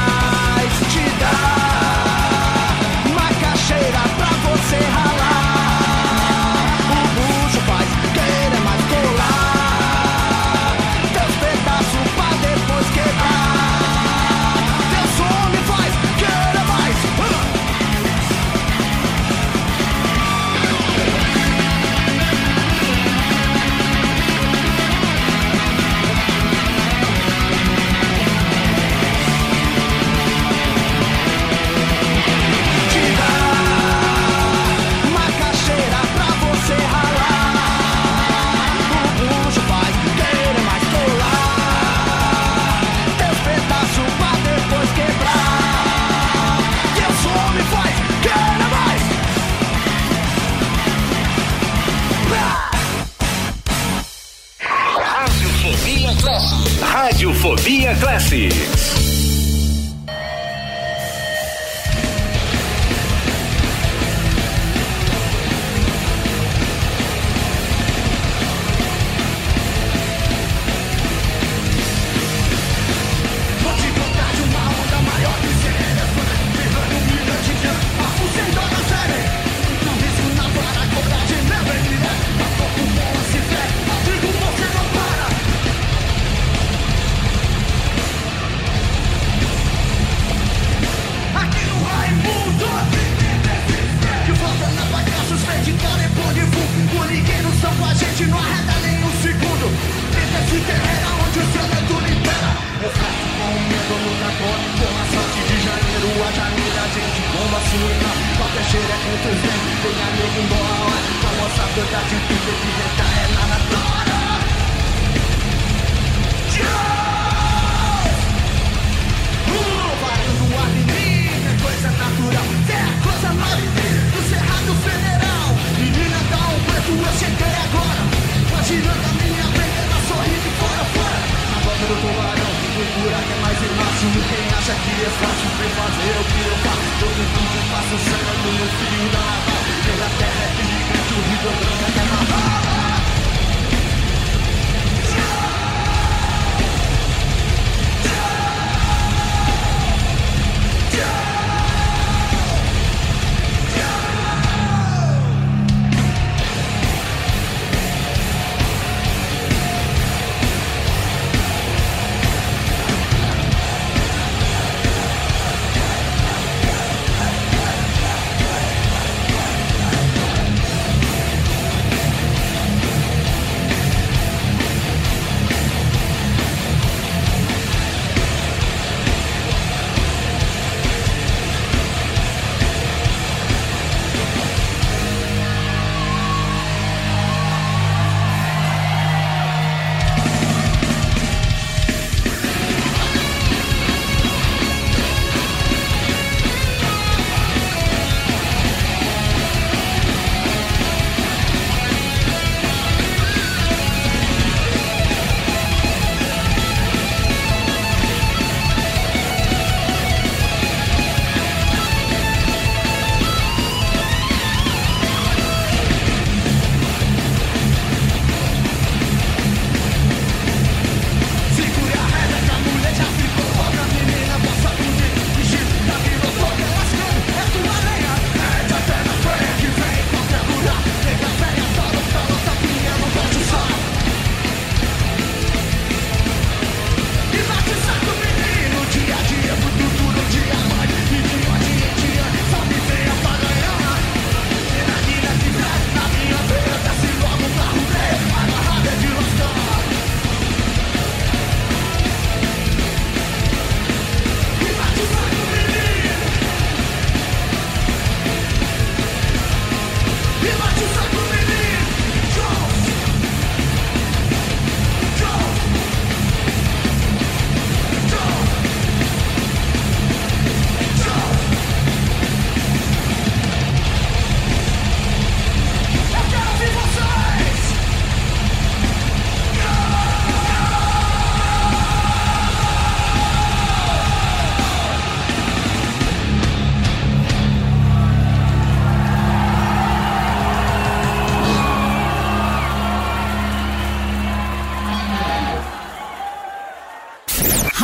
[57.10, 58.99] Radiofobia Classics.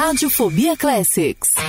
[0.07, 1.66] Radiofobia Classics.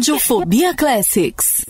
[0.00, 1.69] Radiofobia, Classics.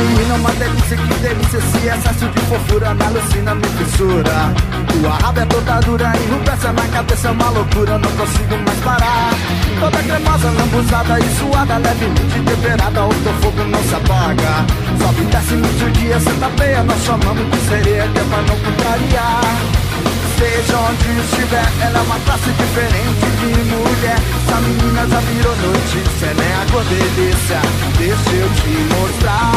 [0.00, 1.58] Menina uma delícia, que delícia.
[1.58, 4.52] Esse excesso de fofura me alucina, me fissura.
[4.88, 9.30] Tua raba é toda dura, enrubesce na cabeça É uma loucura, não consigo mais parar.
[9.80, 14.66] Toda cremosa, lambuzada e suada Levemente temperada, o teu fogo não se apaga.
[14.98, 18.42] Sobe e desce muito dia, cê tá feia Nós chamamos de sereia, que é pra
[18.42, 19.79] não contrariar
[20.40, 24.16] Seja onde estiver, ela é uma classe diferente de mulher.
[24.16, 27.60] Essa menina já virou notícia, ela é a delícia.
[27.98, 29.52] Deixa eu te mostrar.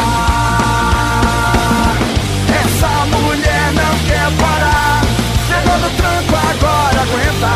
[2.60, 5.00] Essa mulher não quer parar.
[5.48, 7.52] Chegou no tranco, agora aguenta.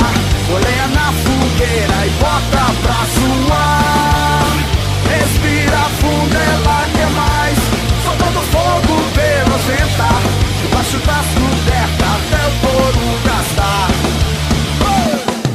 [0.50, 4.56] Olha na fogueira e bota pra suar.
[5.04, 7.58] Respira fundo, ela quer mais.
[8.04, 10.37] Soltando fogo pela venta
[10.88, 13.88] Debaixo das cobertas até o couro gastar.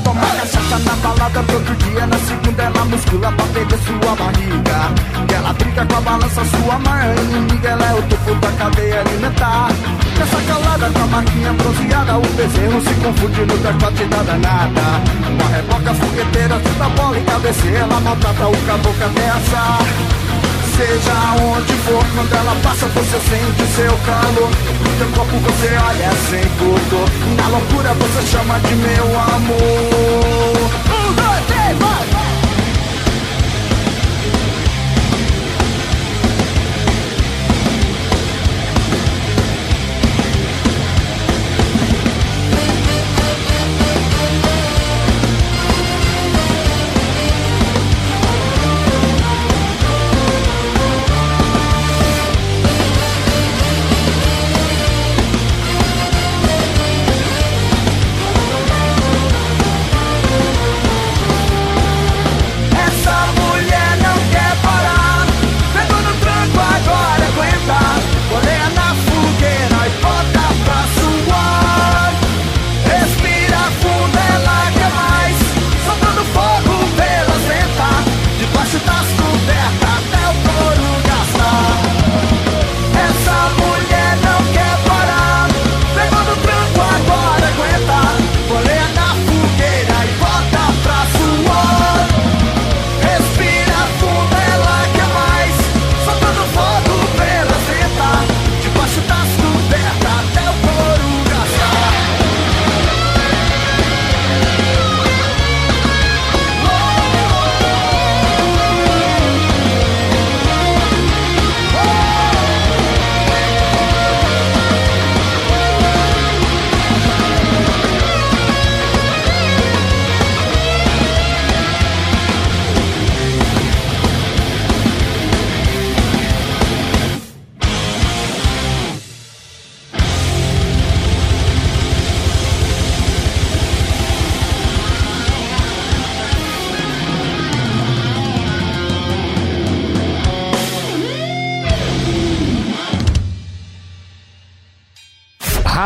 [0.04, 4.94] Toma cachaça na balada todo dia Na segunda ela muscula pra perder sua barriga.
[5.28, 9.00] E ela briga com a balança Sua maior inimiga Ela é o topo da cadeia
[9.00, 9.70] alimentar.
[10.20, 14.82] Nessa calada com a marquinha bronzeada O bezerro se confunde no transporte da danada.
[15.32, 20.23] Uma reboca fogueteira Chuta bola e cabeceira Ela maltrata o caboclo até assar
[20.76, 24.50] Seja onde for, quando ela passa você sente seu calor.
[24.50, 27.10] No teu corpo você olha sem pudor.
[27.38, 30.72] Na loucura você chama de meu amor.
[30.90, 32.13] Um, dois, três, vai!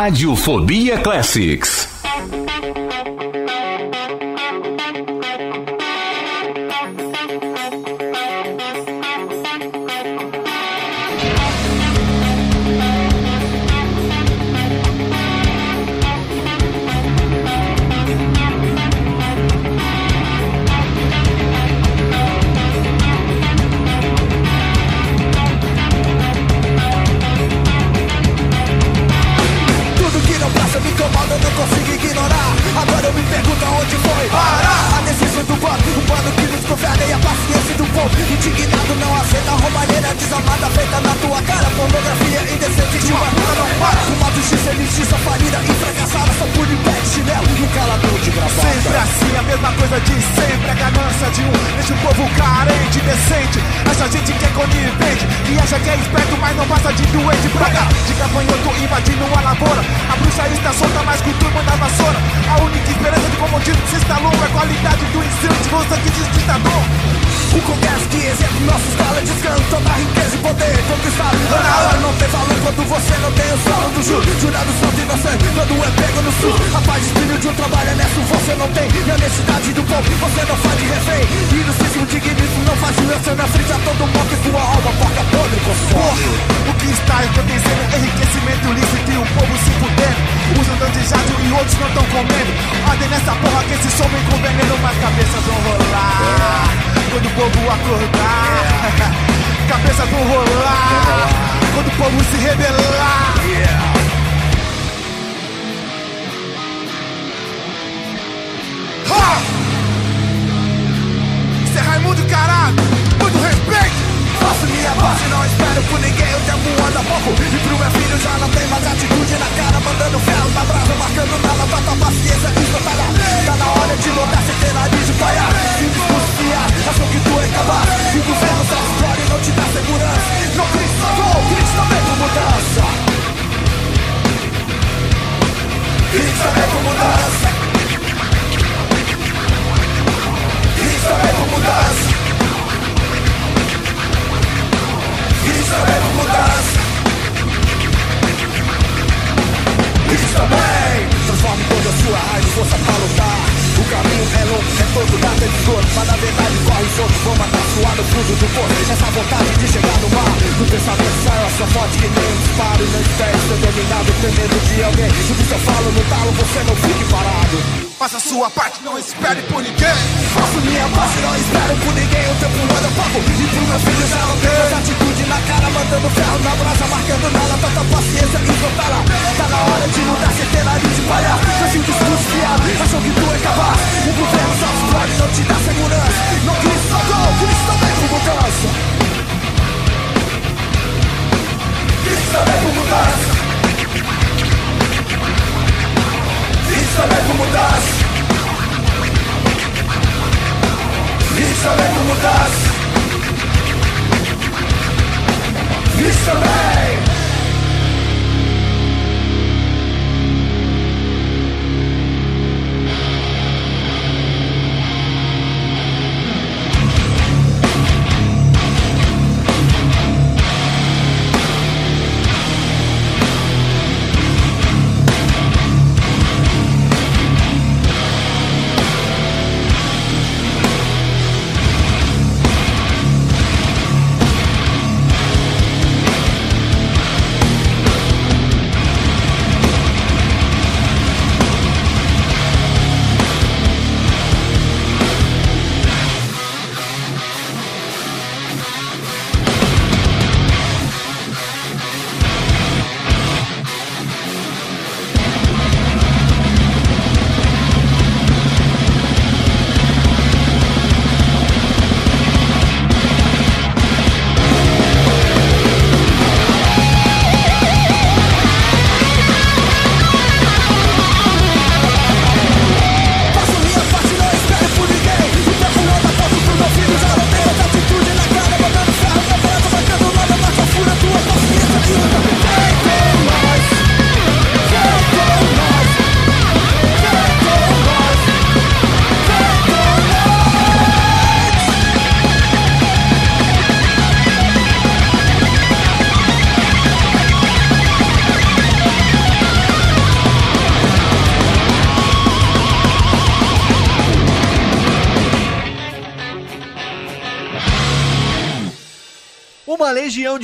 [0.08, 1.97] Radiofobia Classics.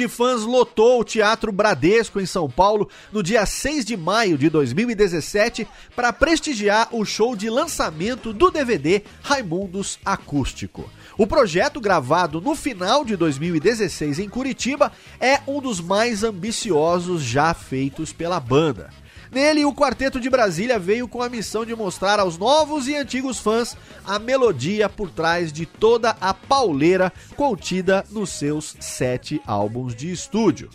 [0.04, 4.50] de fãs lotou o Teatro Bradesco em São Paulo no dia 6 de maio de
[4.50, 5.66] 2017
[5.96, 10.90] para prestigiar o show de lançamento do DVD Raimundos Acústico.
[11.18, 17.54] O projeto, gravado no final de 2016 em Curitiba, é um dos mais ambiciosos já
[17.54, 18.90] feitos pela banda.
[19.34, 23.40] Nele, o Quarteto de Brasília veio com a missão de mostrar aos novos e antigos
[23.40, 30.12] fãs a melodia por trás de toda a pauleira contida nos seus sete álbuns de
[30.12, 30.70] estúdio.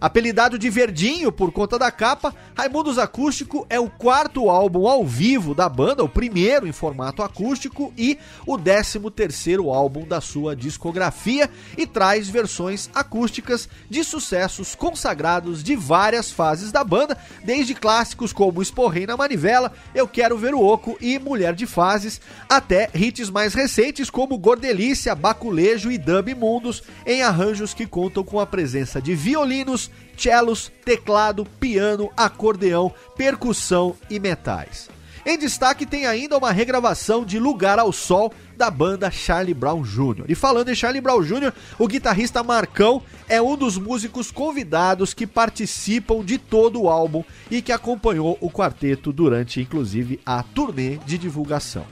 [0.00, 5.54] Apelidado de Verdinho por conta da capa, Raimundos Acústico é o quarto álbum ao vivo
[5.54, 11.48] da banda, o primeiro em formato acústico e o décimo terceiro álbum da sua discografia
[11.76, 18.62] e traz versões acústicas de sucessos consagrados de várias fases da banda, desde clássicos como
[18.62, 23.54] Esporrei na Manivela, Eu Quero Ver o Oco e Mulher de Fases, até hits mais
[23.54, 29.14] recentes como Gordelícia, Baculejo e Dub Mundos, em arranjos que contam com a presença de
[29.14, 29.83] violinos,
[30.16, 34.88] cellos, teclado, piano, acordeão, percussão e metais.
[35.26, 40.24] Em destaque tem ainda uma regravação de Lugar ao Sol da banda Charlie Brown Jr.
[40.28, 45.26] E falando em Charlie Brown Jr., o guitarrista Marcão é um dos músicos convidados que
[45.26, 51.16] participam de todo o álbum e que acompanhou o quarteto durante inclusive a turnê de
[51.16, 51.86] divulgação.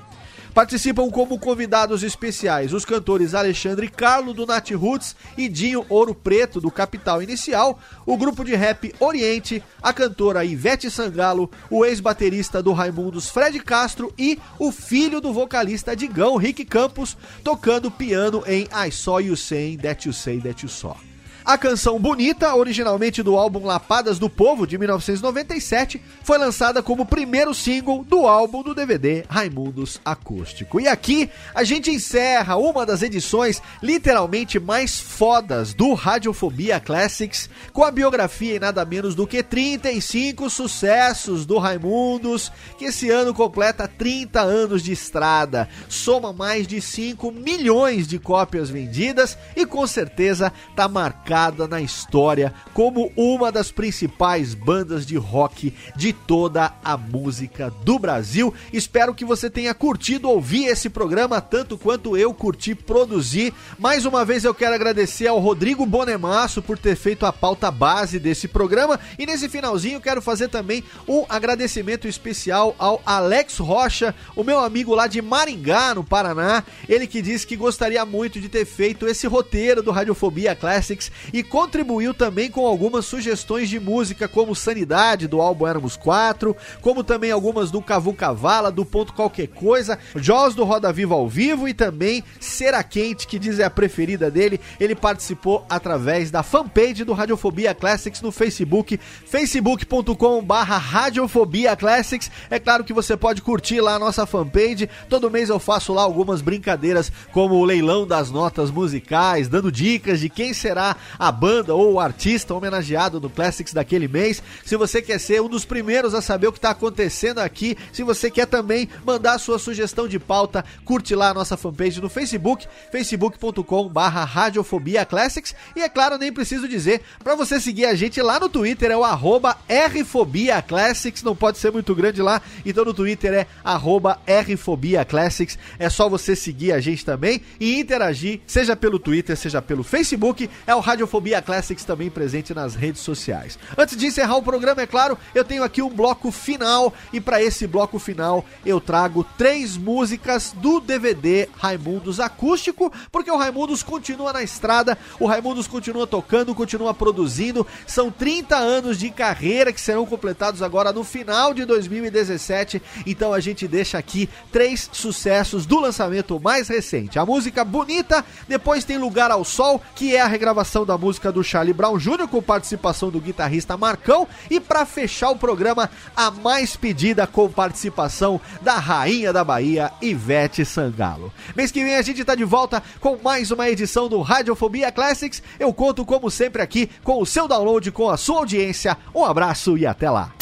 [0.54, 6.60] Participam como convidados especiais os cantores Alexandre Carlo do Nat Roots e Dinho Ouro Preto
[6.60, 12.72] do Capital Inicial, o grupo de rap Oriente, a cantora Ivete Sangalo, o ex-baterista do
[12.72, 18.92] Raimundos Fred Castro e o filho do vocalista Digão, Rick Campos, tocando piano em I
[18.92, 21.11] Saw You Saying That You Say That You Saw.
[21.44, 27.52] A canção Bonita, originalmente do álbum Lapadas do Povo de 1997, foi lançada como primeiro
[27.52, 30.80] single do álbum do DVD Raimundos Acústico.
[30.80, 37.82] E aqui a gente encerra uma das edições literalmente mais fodas do Radiofobia Classics, com
[37.82, 43.88] a biografia em nada menos do que 35 sucessos do Raimundos, que esse ano completa
[43.88, 50.52] 30 anos de estrada, soma mais de 5 milhões de cópias vendidas e com certeza
[50.76, 56.94] tá marcado marcada na história como uma das principais bandas de rock de toda a
[56.96, 58.52] música do Brasil.
[58.70, 63.54] Espero que você tenha curtido ouvir esse programa tanto quanto eu curti produzir.
[63.78, 68.18] Mais uma vez eu quero agradecer ao Rodrigo Bonemasso por ter feito a pauta base
[68.18, 74.44] desse programa e nesse finalzinho quero fazer também um agradecimento especial ao Alex Rocha, o
[74.44, 76.62] meu amigo lá de Maringá, no Paraná.
[76.86, 81.42] Ele que disse que gostaria muito de ter feito esse roteiro do Radiofobia Classics e
[81.42, 87.30] contribuiu também com algumas sugestões de música, como Sanidade, do álbum Éramos 4, como também
[87.30, 91.74] algumas do Cavu Cavala, do Ponto Qualquer Coisa, Jaws do Roda Viva ao Vivo e
[91.74, 94.60] também Cera Quente, que diz é a preferida dele.
[94.80, 102.30] Ele participou através da fanpage do Radiofobia Classics no Facebook, facebook.com barra Radiofobia Classics.
[102.50, 104.88] É claro que você pode curtir lá a nossa fanpage.
[105.08, 110.20] Todo mês eu faço lá algumas brincadeiras, como o leilão das notas musicais, dando dicas
[110.20, 114.42] de quem será a banda ou o artista homenageado no Classics daquele mês.
[114.64, 118.02] Se você quer ser um dos primeiros a saber o que está acontecendo aqui, se
[118.02, 122.66] você quer também mandar sua sugestão de pauta, curte lá a nossa fanpage no Facebook,
[122.90, 125.54] facebook.com barra Radiofobia Classics.
[125.76, 128.96] E é claro, nem preciso dizer, para você seguir a gente lá no Twitter é
[128.96, 134.18] o arroba Rfobia Classics, não pode ser muito grande lá, então no Twitter é arroba
[134.26, 135.58] Rfobia Classics.
[135.78, 140.48] É só você seguir a gente também e interagir, seja pelo Twitter, seja pelo Facebook,
[140.66, 143.58] é o Radiofobia Classics também presente nas redes sociais.
[143.76, 147.42] Antes de encerrar o programa, é claro, eu tenho aqui um bloco final e para
[147.42, 154.32] esse bloco final eu trago três músicas do DVD Raimundos Acústico, porque o Raimundos continua
[154.32, 157.66] na estrada, o Raimundos continua tocando, continua produzindo.
[157.86, 162.80] São 30 anos de carreira que serão completados agora no final de 2017.
[163.06, 167.18] Então a gente deixa aqui três sucessos do lançamento mais recente.
[167.18, 171.42] A música Bonita, depois tem Lugar ao Sol, que é a regravação da música do
[171.42, 172.28] Charlie Brown Jr.
[172.28, 178.40] com participação do guitarrista Marcão e para fechar o programa a mais pedida com participação
[178.60, 181.32] da rainha da Bahia, Ivete Sangalo.
[181.56, 185.42] Mês que vem a gente tá de volta com mais uma edição do Radiofobia Classics.
[185.58, 188.96] Eu conto como sempre aqui com o seu download, com a sua audiência.
[189.14, 190.32] Um abraço e até lá.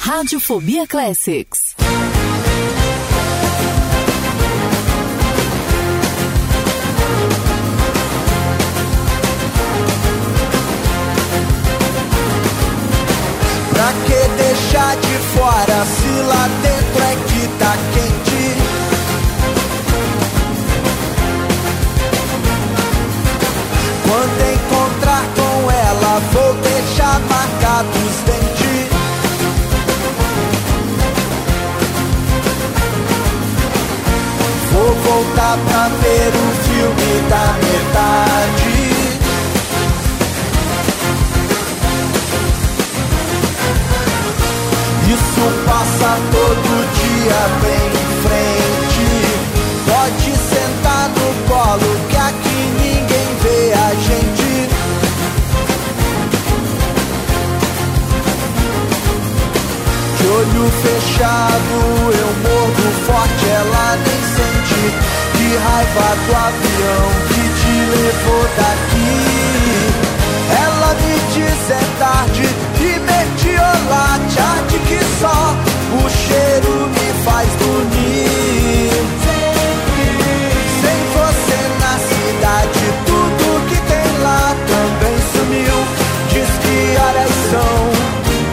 [0.00, 1.74] Radiofobia Classics.
[13.76, 18.56] Pra que deixar de fora se lá dentro é que tá quente?
[24.08, 28.88] Quando encontrar com ela, vou deixar marcados os dentes.
[34.72, 38.35] Vou voltar pra ver o filme da metade.
[45.16, 46.70] isso passa todo
[47.00, 49.06] dia bem em frente.
[49.88, 54.50] Pode sentar no colo que aqui ninguém vê a gente.
[60.18, 61.76] De olho fechado
[62.22, 64.82] eu morro forte, ela nem sente.
[65.32, 69.12] Que raiva do avião que te levou daqui.
[70.64, 72.75] Ela me diz é tarde
[73.88, 75.54] e arde que só
[75.94, 78.90] o cheiro me faz dormir.
[80.82, 85.78] Sem você na cidade, tudo que tem lá também sumiu.
[86.30, 87.76] Diz que horas são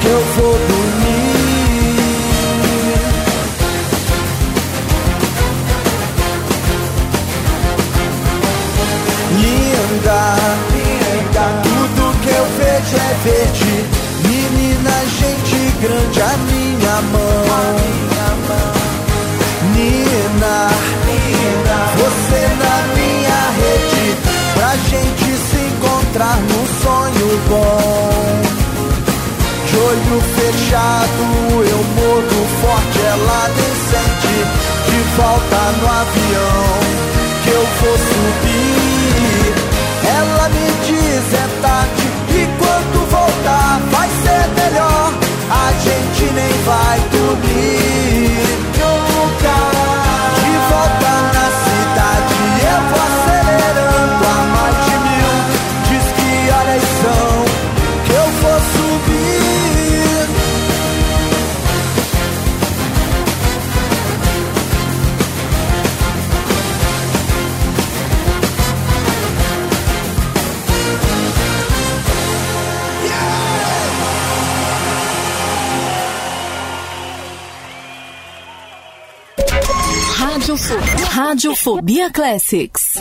[0.02, 0.94] que eu vou dormir.
[9.42, 10.22] Linda,
[10.74, 13.63] linda, tudo que eu vejo é verde.
[15.84, 17.44] Grande, a minha mão.
[19.76, 20.70] Nina,
[21.98, 24.06] você na minha rede,
[24.54, 28.42] pra gente se encontrar num sonho bom.
[29.68, 31.24] De olho fechado,
[31.70, 34.38] eu morro forte, ela nem sente.
[34.90, 36.83] De volta no avião,
[81.34, 82.94] Radiofobia Classics.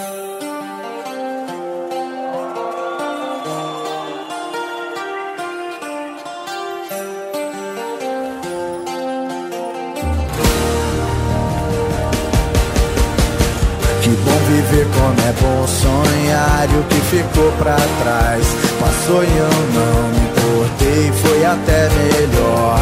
[14.00, 18.46] Que bom viver como é bom sonhar e o que ficou pra trás
[18.80, 22.81] passou e eu não me importei, foi até melhor.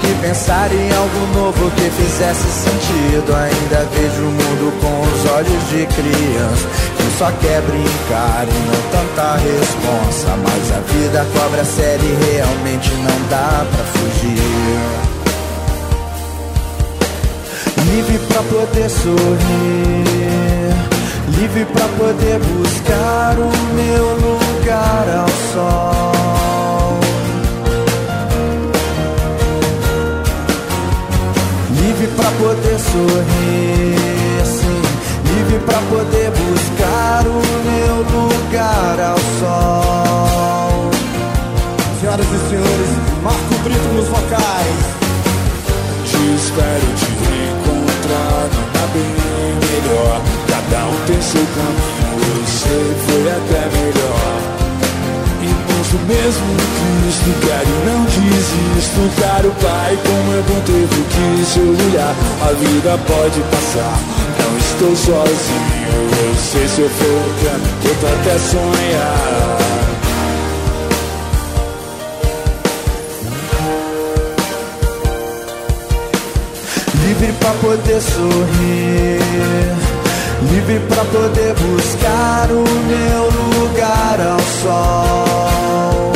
[0.00, 3.34] Que pensar em algo novo que fizesse sentido.
[3.34, 6.66] Ainda vejo o mundo com os olhos de criança
[6.96, 10.36] que só quer brincar e não tanta responsa.
[10.42, 15.10] Mas a vida cobra séria e realmente não dá pra fugir.
[17.92, 20.04] Livre pra poder sorrir,
[21.38, 26.09] livre pra poder buscar o meu lugar ao sol.
[32.00, 34.80] Livre pra poder sorrir, sim,
[35.34, 40.90] livre pra poder buscar o meu lugar ao sol.
[42.00, 42.90] Senhoras e senhores,
[43.22, 44.80] Marco Brito nos vocais.
[46.06, 47.10] Te espero te
[47.50, 49.12] encontrar numa bem
[49.60, 50.22] melhor.
[50.48, 54.29] Cada um tem seu caminho, sei, foi até melhor.
[55.90, 59.00] Do mesmo Cristo, quero e não desisto.
[59.20, 62.14] Caro Pai, como é bom ter o que seu olhar.
[62.42, 63.98] A vida pode passar,
[64.38, 65.90] não estou sozinho.
[66.22, 67.30] Eu sei se eu for
[67.82, 69.60] tô até sonhar.
[77.04, 79.18] Livre pra poder sorrir,
[80.48, 83.30] livre pra poder buscar o meu
[83.60, 86.12] lugar ao sol.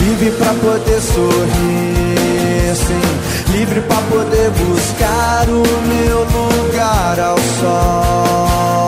[0.00, 8.87] Livre pra poder sorrir, sim, livre pra poder buscar o meu lugar ao sol.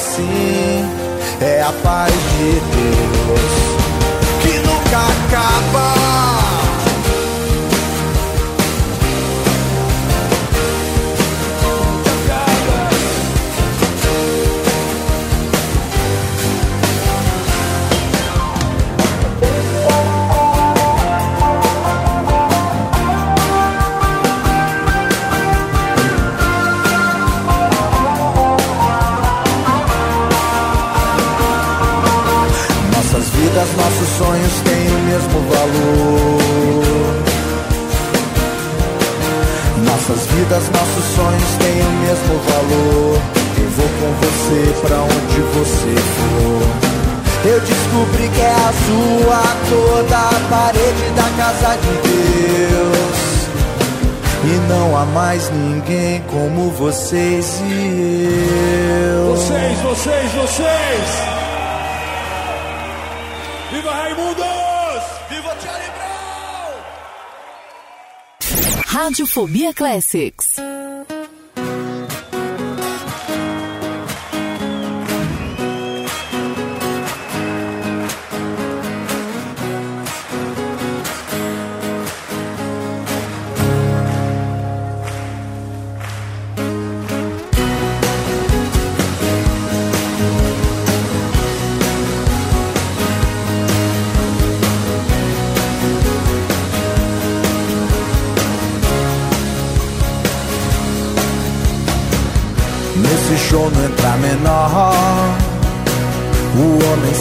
[0.00, 0.88] Assim,
[1.42, 3.50] é a paz de Deus
[4.42, 5.69] que nunca acaba.
[40.10, 43.20] Nossas vidas, nossos sonhos têm o mesmo valor.
[43.58, 47.48] Eu vou com você pra onde você for.
[47.48, 53.20] Eu descobri que é a sua toda a parede da casa de Deus.
[54.46, 58.28] E não há mais ninguém como vocês e
[59.14, 59.36] eu.
[59.36, 61.49] Vocês, vocês, vocês!
[68.92, 70.59] Radiofobia Classics.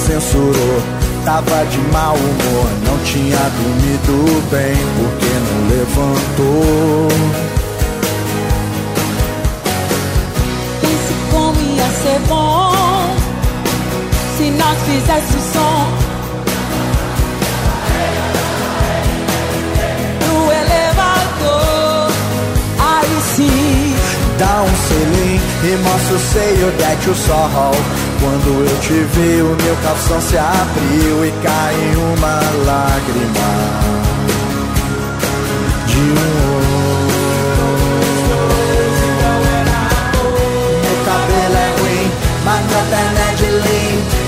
[0.10, 0.82] Censurou,
[1.24, 2.68] tava de mau humor.
[2.86, 7.08] Não tinha dormido bem porque não levantou.
[10.82, 13.16] Pense como ia ser bom
[14.38, 15.88] se nós fizesse o som
[20.26, 22.12] no elevador.
[22.80, 23.96] Aí sim,
[24.40, 28.09] Dá um selim e mostra o seio dete o sol.
[28.22, 33.52] Quando eu te vi, o meu calção se abriu e caiu uma lágrima
[35.88, 36.80] de um
[40.82, 42.12] Meu cabelo é ruim,
[42.44, 43.80] mas minha perna é de lean.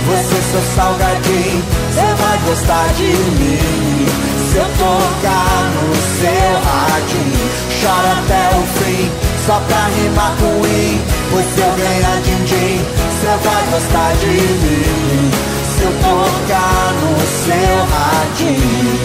[0.07, 4.31] Você seu salgadinho, você vai gostar de mim.
[4.51, 7.49] Se eu tocar no seu radinho,
[7.81, 9.11] chora até o fim,
[9.45, 10.33] só pra rimar
[10.65, 11.01] in.
[11.29, 15.31] Pois se eu ganhar din-din, você vai gostar de mim.
[15.75, 19.01] Se eu tocar no seu radinho.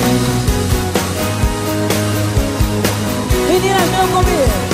[3.46, 4.65] meninas, meu comigo.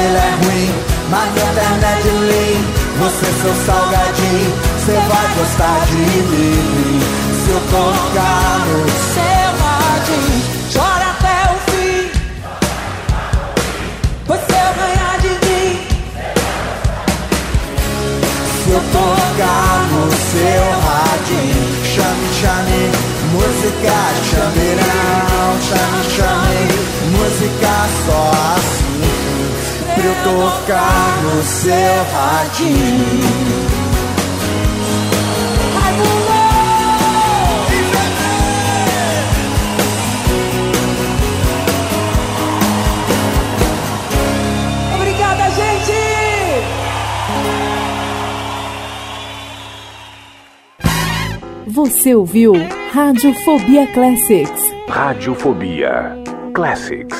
[0.00, 0.72] Cabelo é ruim,
[1.10, 2.60] mas é de lean.
[3.00, 7.00] Você seu salgadinho, você vai gostar de mim.
[7.44, 8.78] Se eu tocar no
[9.12, 10.40] Seu radinho,
[10.72, 12.00] chora até o fim.
[14.26, 15.68] Pois se eu ganhar de mim,
[18.64, 22.82] Se eu tocar no seu radinho, chame, chame,
[23.32, 23.96] música,
[24.30, 26.62] chameirão, chame, chame,
[27.12, 27.72] música
[28.06, 28.79] só assim.
[30.00, 33.20] Pra eu tocar no seu radinho.
[44.94, 45.92] Obrigada, gente!
[51.66, 52.54] Você ouviu
[52.94, 54.62] Radiofobia Classics.
[54.88, 56.16] Radiofobia
[56.54, 57.19] Classics.